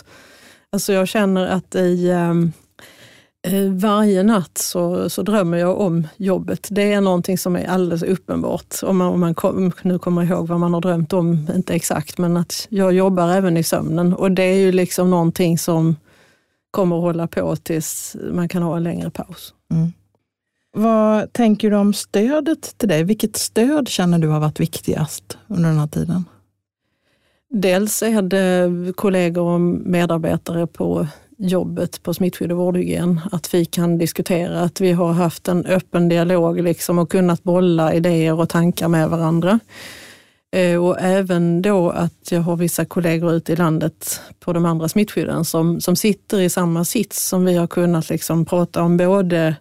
Alltså 0.72 0.92
jag 0.92 1.08
känner 1.08 1.46
att 1.46 1.74
i 1.74 2.10
ehm, 2.10 2.42
eh, 2.42 2.48
varje 3.70 4.22
natt 4.22 4.58
så, 4.58 5.10
så 5.10 5.22
drömmer 5.22 5.58
jag 5.58 5.80
om 5.80 6.08
jobbet. 6.16 6.68
Det 6.70 6.92
är 6.92 7.00
någonting 7.00 7.38
som 7.38 7.56
är 7.56 7.66
alldeles 7.66 8.02
uppenbart. 8.02 8.74
Om 8.82 8.96
man, 8.96 9.08
om 9.08 9.20
man 9.20 9.34
kom, 9.34 9.72
nu 9.82 9.98
kommer 9.98 10.22
ihåg 10.22 10.48
vad 10.48 10.60
man 10.60 10.74
har 10.74 10.80
drömt 10.80 11.12
om, 11.12 11.48
inte 11.54 11.74
exakt, 11.74 12.18
men 12.18 12.36
att 12.36 12.66
jag 12.68 12.92
jobbar 12.92 13.28
även 13.28 13.56
i 13.56 13.62
sömnen. 13.62 14.14
Och 14.14 14.32
det 14.32 14.42
är 14.42 14.56
ju 14.56 14.72
liksom 14.72 15.10
någonting 15.10 15.58
som 15.58 15.96
kommer 16.70 16.96
att 16.96 17.02
hålla 17.02 17.26
på 17.26 17.56
tills 17.56 18.16
man 18.32 18.48
kan 18.48 18.62
ha 18.62 18.76
en 18.76 18.82
längre 18.82 19.10
paus. 19.10 19.54
Mm. 19.72 19.92
Vad 20.74 21.32
tänker 21.32 21.70
du 21.70 21.76
om 21.76 21.92
stödet 21.92 22.78
till 22.78 22.88
dig? 22.88 23.04
Vilket 23.04 23.36
stöd 23.36 23.88
känner 23.88 24.18
du 24.18 24.28
har 24.28 24.40
varit 24.40 24.60
viktigast 24.60 25.38
under 25.48 25.68
den 25.68 25.78
här 25.78 25.86
tiden? 25.86 26.24
Dels 27.50 28.02
är 28.02 28.22
det 28.22 28.92
kollegor 28.96 29.44
och 29.44 29.60
medarbetare 29.60 30.66
på 30.66 31.06
jobbet 31.42 32.02
på 32.02 32.14
smittskydd 32.14 32.52
och 32.52 32.58
vårdhygien, 32.58 33.20
att 33.32 33.54
vi 33.54 33.64
kan 33.64 33.98
diskutera, 33.98 34.60
att 34.60 34.80
vi 34.80 34.92
har 34.92 35.12
haft 35.12 35.48
en 35.48 35.66
öppen 35.66 36.08
dialog 36.08 36.62
liksom 36.62 36.98
och 36.98 37.10
kunnat 37.10 37.42
bolla 37.42 37.94
idéer 37.94 38.40
och 38.40 38.48
tankar 38.48 38.88
med 38.88 39.08
varandra. 39.08 39.60
Eh, 40.56 40.84
och 40.84 41.00
även 41.00 41.62
då 41.62 41.90
att 41.90 42.32
jag 42.32 42.40
har 42.40 42.56
vissa 42.56 42.84
kollegor 42.84 43.32
ute 43.32 43.52
i 43.52 43.56
landet 43.56 44.20
på 44.40 44.52
de 44.52 44.64
andra 44.64 44.88
smittskydden 44.88 45.44
som, 45.44 45.80
som 45.80 45.96
sitter 45.96 46.40
i 46.40 46.50
samma 46.50 46.84
sits 46.84 47.28
som 47.28 47.44
vi 47.44 47.56
har 47.56 47.66
kunnat 47.66 48.08
liksom 48.08 48.44
prata 48.44 48.82
om 48.82 48.96
både 48.96 49.56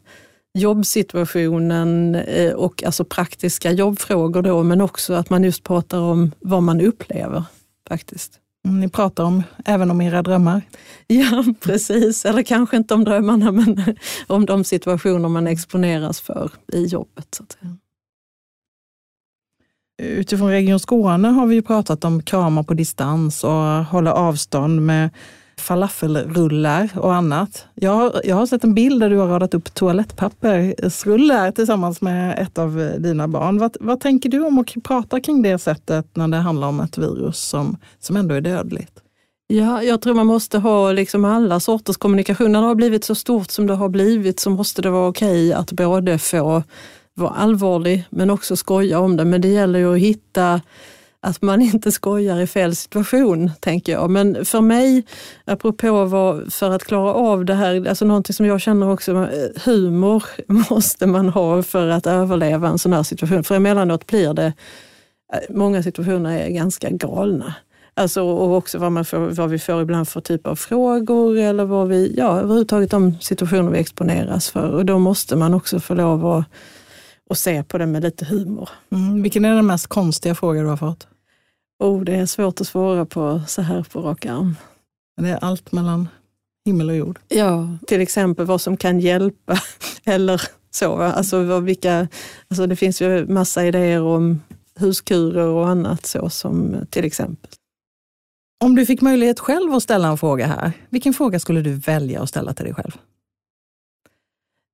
jobbsituationen 0.54 2.16
eh, 2.16 2.54
och 2.54 2.84
alltså 2.84 3.06
praktiska 3.06 3.72
jobbfrågor 3.72 4.42
då, 4.42 4.64
men 4.64 4.82
också 4.82 5.14
att 5.14 5.30
man 5.30 5.44
just 5.44 5.64
pratar 5.64 6.00
om 6.00 6.32
vad 6.40 6.64
man 6.64 6.82
upplever 6.82 7.44
faktiskt. 7.88 8.41
Mm, 8.66 8.80
Ni 8.80 8.90
pratar 8.90 9.24
om, 9.24 9.44
även 9.66 9.92
om 9.92 10.02
era 10.02 10.22
drömmar. 10.22 10.62
Ja, 11.08 11.44
precis. 11.60 12.26
Eller 12.26 12.44
kanske 12.44 12.78
inte 12.78 12.94
om 12.94 13.04
drömmarna, 13.04 13.52
men 13.52 13.96
om 14.28 14.46
de 14.46 14.64
situationer 14.64 15.30
man 15.30 15.48
exponeras 15.48 16.22
för 16.22 16.52
i 16.74 16.86
jobbet. 16.86 17.28
Så 17.38 17.44
att 17.44 17.52
säga. 17.52 17.78
Utifrån 20.04 20.50
Region 20.50 20.80
Skåne 20.80 21.28
har 21.28 21.48
vi 21.48 21.56
ju 21.56 21.62
pratat 21.62 22.04
om 22.06 22.24
kramar 22.24 22.64
på 22.64 22.74
distans 22.74 23.44
och 23.44 23.86
hålla 23.86 24.14
avstånd 24.14 24.82
med 24.82 25.10
falafelrullar 25.62 26.90
och 26.96 27.16
annat. 27.16 27.66
Jag 27.76 27.92
har, 27.92 28.22
jag 28.24 28.36
har 28.36 28.46
sett 28.46 28.64
en 28.64 28.74
bild 28.74 29.00
där 29.00 29.10
du 29.10 29.18
har 29.18 29.28
radat 29.28 29.54
upp 29.54 29.74
toalettpappersrullar 29.74 31.52
tillsammans 31.52 32.02
med 32.02 32.40
ett 32.40 32.58
av 32.58 32.92
dina 32.98 33.28
barn. 33.28 33.58
Vad, 33.58 33.78
vad 33.80 34.00
tänker 34.00 34.30
du 34.30 34.46
om 34.46 34.60
att 34.60 34.84
prata 34.84 35.20
kring 35.20 35.42
det 35.42 35.58
sättet 35.58 36.16
när 36.16 36.28
det 36.28 36.38
handlar 36.38 36.68
om 36.68 36.80
ett 36.80 36.98
virus 36.98 37.40
som, 37.40 37.78
som 38.00 38.16
ändå 38.16 38.36
är 38.36 38.42
dödligt? 38.42 39.02
Ja, 39.48 39.84
jag 39.84 40.02
tror 40.02 40.14
man 40.14 40.28
måste 40.28 40.58
ha 40.58 40.92
liksom 40.92 41.26
alla 41.26 41.60
sorters 41.60 41.98
kommunikation. 41.98 42.52
När 42.52 42.62
det 42.62 42.68
har 42.68 42.76
blivit 42.76 43.04
så 43.04 43.16
stort 43.16 43.52
som 43.52 43.68
det 43.68 43.74
har 43.74 43.90
blivit 43.90 44.40
så 44.40 44.50
måste 44.50 44.82
det 44.82 44.90
vara 44.90 45.08
okej 45.08 45.54
att 45.54 45.72
både 45.72 46.18
få 46.18 46.64
vara 47.14 47.32
allvarlig 47.32 48.06
men 48.10 48.30
också 48.30 48.56
skoja 48.56 49.00
om 49.00 49.18
det. 49.18 49.26
Men 49.26 49.42
det 49.42 49.48
gäller 49.48 49.80
ju 49.80 49.94
att 49.94 50.00
hitta 50.00 50.62
att 51.24 51.42
man 51.42 51.62
inte 51.62 51.92
skojar 51.92 52.40
i 52.40 52.48
fel 52.48 52.76
situation, 52.76 53.52
tänker 53.60 53.92
jag. 53.92 54.10
Men 54.10 54.46
för 54.46 54.62
mig, 54.62 55.06
apropå 55.46 56.06
vad, 56.06 56.54
för 56.54 56.72
att 56.72 56.84
klara 56.84 57.14
av 57.14 57.46
det 57.46 57.54
här, 57.54 57.88
alltså 57.88 58.06
någonting 58.06 58.34
som 58.34 58.46
jag 58.46 58.62
känner 58.62 58.90
också, 58.90 59.12
eh, 59.12 59.62
humor 59.66 60.24
måste 60.70 61.08
man 61.08 61.30
ha 61.30 61.64
för 61.64 61.88
att 61.88 62.08
överleva 62.08 62.68
en 62.68 62.80
sån 62.80 62.94
här 62.94 63.04
situation. 63.04 63.44
För 63.44 63.56
emellanåt 63.56 64.08
blir 64.08 64.34
det, 64.34 64.54
eh, 65.34 65.40
många 65.56 65.84
situationer 65.84 66.40
är 66.40 66.50
ganska 66.50 66.90
galna. 66.90 67.56
Alltså, 67.94 68.22
och 68.22 68.58
också 68.58 68.78
vad, 68.78 68.92
man 68.92 69.06
får, 69.06 69.20
vad 69.20 69.50
vi 69.50 69.60
får 69.60 69.82
ibland 69.82 70.08
för 70.08 70.22
typ 70.22 70.48
av 70.48 70.56
frågor 70.56 71.38
eller 71.38 71.66
vad 71.66 71.88
vi, 71.88 72.14
ja 72.18 72.40
överhuvudtaget 72.40 72.92
de 72.92 73.20
situationer 73.20 73.72
vi 73.72 73.80
exponeras 73.80 74.50
för. 74.50 74.70
Och 74.70 74.86
då 74.86 75.00
måste 75.00 75.36
man 75.36 75.54
också 75.54 75.80
få 75.80 75.94
lov 75.94 76.26
att, 76.26 76.46
att 77.32 77.38
se 77.38 77.64
på 77.64 77.78
det 77.78 77.86
med 77.86 78.04
lite 78.04 78.26
humor. 78.26 78.70
Mm, 78.92 79.24
vilken 79.24 79.46
är 79.46 79.56
den 79.56 79.66
mest 79.66 79.88
konstiga 79.88 80.36
fråga 80.36 80.62
du 80.62 80.68
har 80.68 80.78
fått? 80.78 81.08
Oh, 81.80 82.04
det 82.04 82.16
är 82.16 82.26
svårt 82.26 82.62
att 82.62 82.68
svara 82.68 83.06
på 83.06 83.42
så 83.48 83.62
här 83.62 83.84
på 83.84 84.02
rak 84.02 84.26
arm. 84.26 84.56
Det 85.22 85.30
är 85.30 85.44
allt 85.44 85.72
mellan 85.72 86.08
himmel 86.66 86.90
och 86.90 86.96
jord. 86.96 87.20
Ja, 87.28 87.78
till 87.88 88.02
exempel 88.02 88.46
vad 88.46 88.62
som 88.62 88.78
kan 88.78 89.00
hjälpa 89.00 89.60
eller 90.04 90.42
så. 90.72 91.02
Alltså, 91.02 91.44
vad, 91.44 91.64
vilka, 91.64 92.08
alltså 92.48 92.68
det 92.68 92.76
finns 92.76 93.02
ju 93.02 93.28
massa 93.28 93.66
idéer 93.66 94.02
om 94.02 94.42
huskurer 94.76 95.48
och 95.48 95.70
annat 95.70 96.06
så 96.06 96.30
som 96.30 96.86
till 96.90 97.06
exempel. 97.06 97.52
Om 98.64 98.76
du 98.76 98.86
fick 98.86 99.02
möjlighet 99.02 99.40
själv 99.40 99.74
att 99.74 99.84
ställa 99.84 100.08
en 100.08 100.18
fråga 100.18 100.48
här, 100.48 100.72
vilken 100.90 101.14
fråga 101.14 101.40
skulle 101.40 101.62
du 101.62 101.74
välja 101.74 102.22
att 102.22 102.30
ställa 102.30 102.54
till 102.54 102.66
dig 102.66 102.74
själv? 102.74 102.92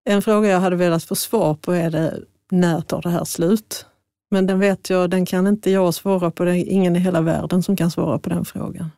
En 0.09 0.21
fråga 0.21 0.49
jag 0.49 0.59
hade 0.59 0.75
velat 0.75 1.03
få 1.03 1.15
svar 1.15 1.55
på 1.55 1.71
är 1.71 1.89
det, 1.89 2.19
när 2.51 2.81
tar 2.81 3.01
det 3.01 3.10
här 3.10 3.23
slut? 3.23 3.86
Men 4.31 4.47
den 4.47 4.60
vet 4.60 4.89
jag, 4.89 5.10
den 5.10 5.25
kan 5.25 5.47
inte 5.47 5.71
jag 5.71 5.93
svara 5.93 6.31
på. 6.31 6.43
Det 6.43 6.51
är 6.51 6.69
ingen 6.69 6.95
i 6.95 6.99
hela 6.99 7.21
världen 7.21 7.63
som 7.63 7.75
kan 7.75 7.91
svara 7.91 8.19
på 8.19 8.29
den 8.29 8.45
frågan. 8.45 8.89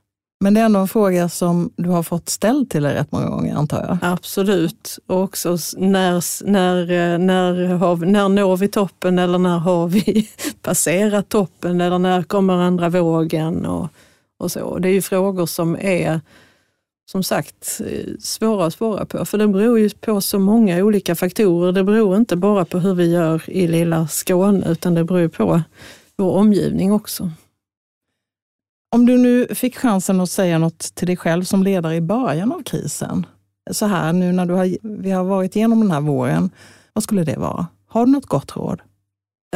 Men 0.44 0.54
det 0.54 0.62
är 0.62 0.66
ändå 0.66 0.80
en 0.80 0.88
fråga 0.88 1.30
som 1.30 1.74
du 1.76 1.90
har 1.90 2.04
fått 2.04 2.30
ställd 2.30 2.70
till 2.70 2.84
dig 2.84 2.94
rätt 2.94 3.12
många 3.12 3.30
gånger 3.30 3.56
antar 3.56 3.86
jag. 3.88 3.98
Absolut. 4.02 5.00
Och 5.08 5.24
också 5.24 5.58
när, 5.78 6.46
när, 6.46 6.82
eh, 6.82 7.18
när, 7.18 7.68
har, 7.68 7.96
när 7.96 8.30
når 8.30 8.58
vi 8.58 8.68
toppen 8.68 9.20
eller 9.20 9.38
när 9.38 9.58
har 9.58 9.88
vi 9.88 10.30
passerat 10.62 11.30
toppen 11.30 11.82
eller 11.82 12.00
när 12.00 12.24
kommer 12.24 12.54
andra 12.54 12.90
vågen 12.90 13.66
och, 13.66 13.88
och 14.40 14.52
så. 14.52 14.78
Det 14.78 14.90
är 14.90 14.94
ju 14.94 15.02
frågor 15.02 15.46
som 15.46 15.76
är 15.80 16.22
som 17.12 17.24
sagt 17.24 17.82
eh, 17.86 18.14
svåra 18.20 18.66
att 18.66 18.74
svara 18.74 19.06
på 19.06 19.26
för 19.26 19.38
det 19.38 19.48
beror 19.48 19.80
ju 19.80 19.90
på 19.90 20.22
så 20.22 20.40
många 20.40 20.84
olika 20.84 21.16
faktorer. 21.16 21.72
Det 21.72 21.84
beror 21.84 22.18
inte 22.18 22.36
bara 22.36 22.66
på 22.66 22.80
hur 22.80 22.94
vi 22.94 23.12
gör 23.12 23.50
i 23.50 23.68
lilla 23.68 24.08
Skåne 24.08 24.72
utan 24.72 24.94
det 24.94 25.04
beror 25.04 25.28
på 25.28 25.62
vår 26.18 26.32
omgivning 26.32 26.94
också. 26.94 27.32
Om 28.96 29.06
du 29.06 29.18
nu 29.18 29.48
fick 29.56 29.78
chansen 29.78 30.22
att 30.22 30.30
säga 30.30 30.58
något 30.58 30.80
till 30.80 31.08
dig 31.08 31.18
själv 31.18 31.44
som 31.44 31.64
ledare 31.64 31.96
i 31.96 32.02
början 32.02 32.52
av 32.52 32.64
krisen, 32.64 33.26
så 33.72 33.86
här 33.86 34.14
nu 34.14 34.32
när 34.32 34.46
du 34.46 34.54
har, 34.54 34.78
vi 35.02 35.12
har 35.12 35.24
varit 35.24 35.56
igenom 35.56 35.80
den 35.80 35.92
här 35.92 36.02
våren, 36.02 36.50
vad 36.94 37.04
skulle 37.04 37.24
det 37.24 37.38
vara? 37.38 37.68
Har 37.88 38.06
du 38.06 38.12
något 38.12 38.26
gott 38.26 38.56
råd? 38.56 38.82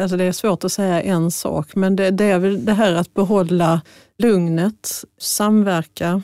Alltså 0.00 0.16
det 0.16 0.24
är 0.24 0.32
svårt 0.32 0.64
att 0.64 0.72
säga 0.72 1.02
en 1.02 1.30
sak, 1.30 1.74
men 1.74 1.96
det, 1.96 2.10
det 2.10 2.24
är 2.24 2.38
väl 2.38 2.64
det 2.64 2.72
här 2.72 2.94
att 2.94 3.14
behålla 3.14 3.80
lugnet, 4.18 5.04
samverka. 5.18 6.22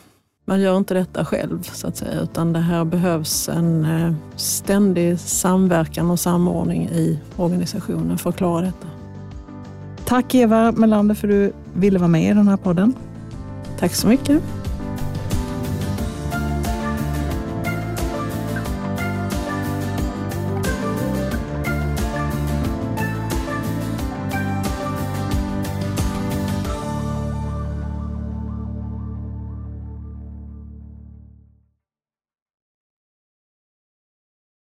Man 0.51 0.61
gör 0.61 0.77
inte 0.77 0.95
detta 0.95 1.25
själv 1.25 1.63
så 1.63 1.87
att 1.87 1.97
säga, 1.97 2.21
utan 2.21 2.53
det 2.53 2.59
här 2.59 2.85
behövs 2.85 3.49
en 3.49 3.85
eh, 3.85 4.13
ständig 4.37 5.19
samverkan 5.19 6.11
och 6.11 6.21
samordning 6.21 6.89
i 6.89 7.19
organisationen 7.37 8.19
för 8.19 8.31
att 8.31 8.37
klara 8.37 8.61
detta. 8.61 8.87
Tack 10.05 10.35
Eva 10.35 10.73
Melander 10.73 11.15
för 11.15 11.29
att 11.29 11.33
du 11.33 11.53
ville 11.75 11.99
vara 11.99 12.09
med 12.09 12.31
i 12.31 12.35
den 12.35 12.49
här 12.49 12.57
podden. 12.57 12.95
Tack 13.79 13.95
så 13.95 14.09
mycket. 14.09 14.43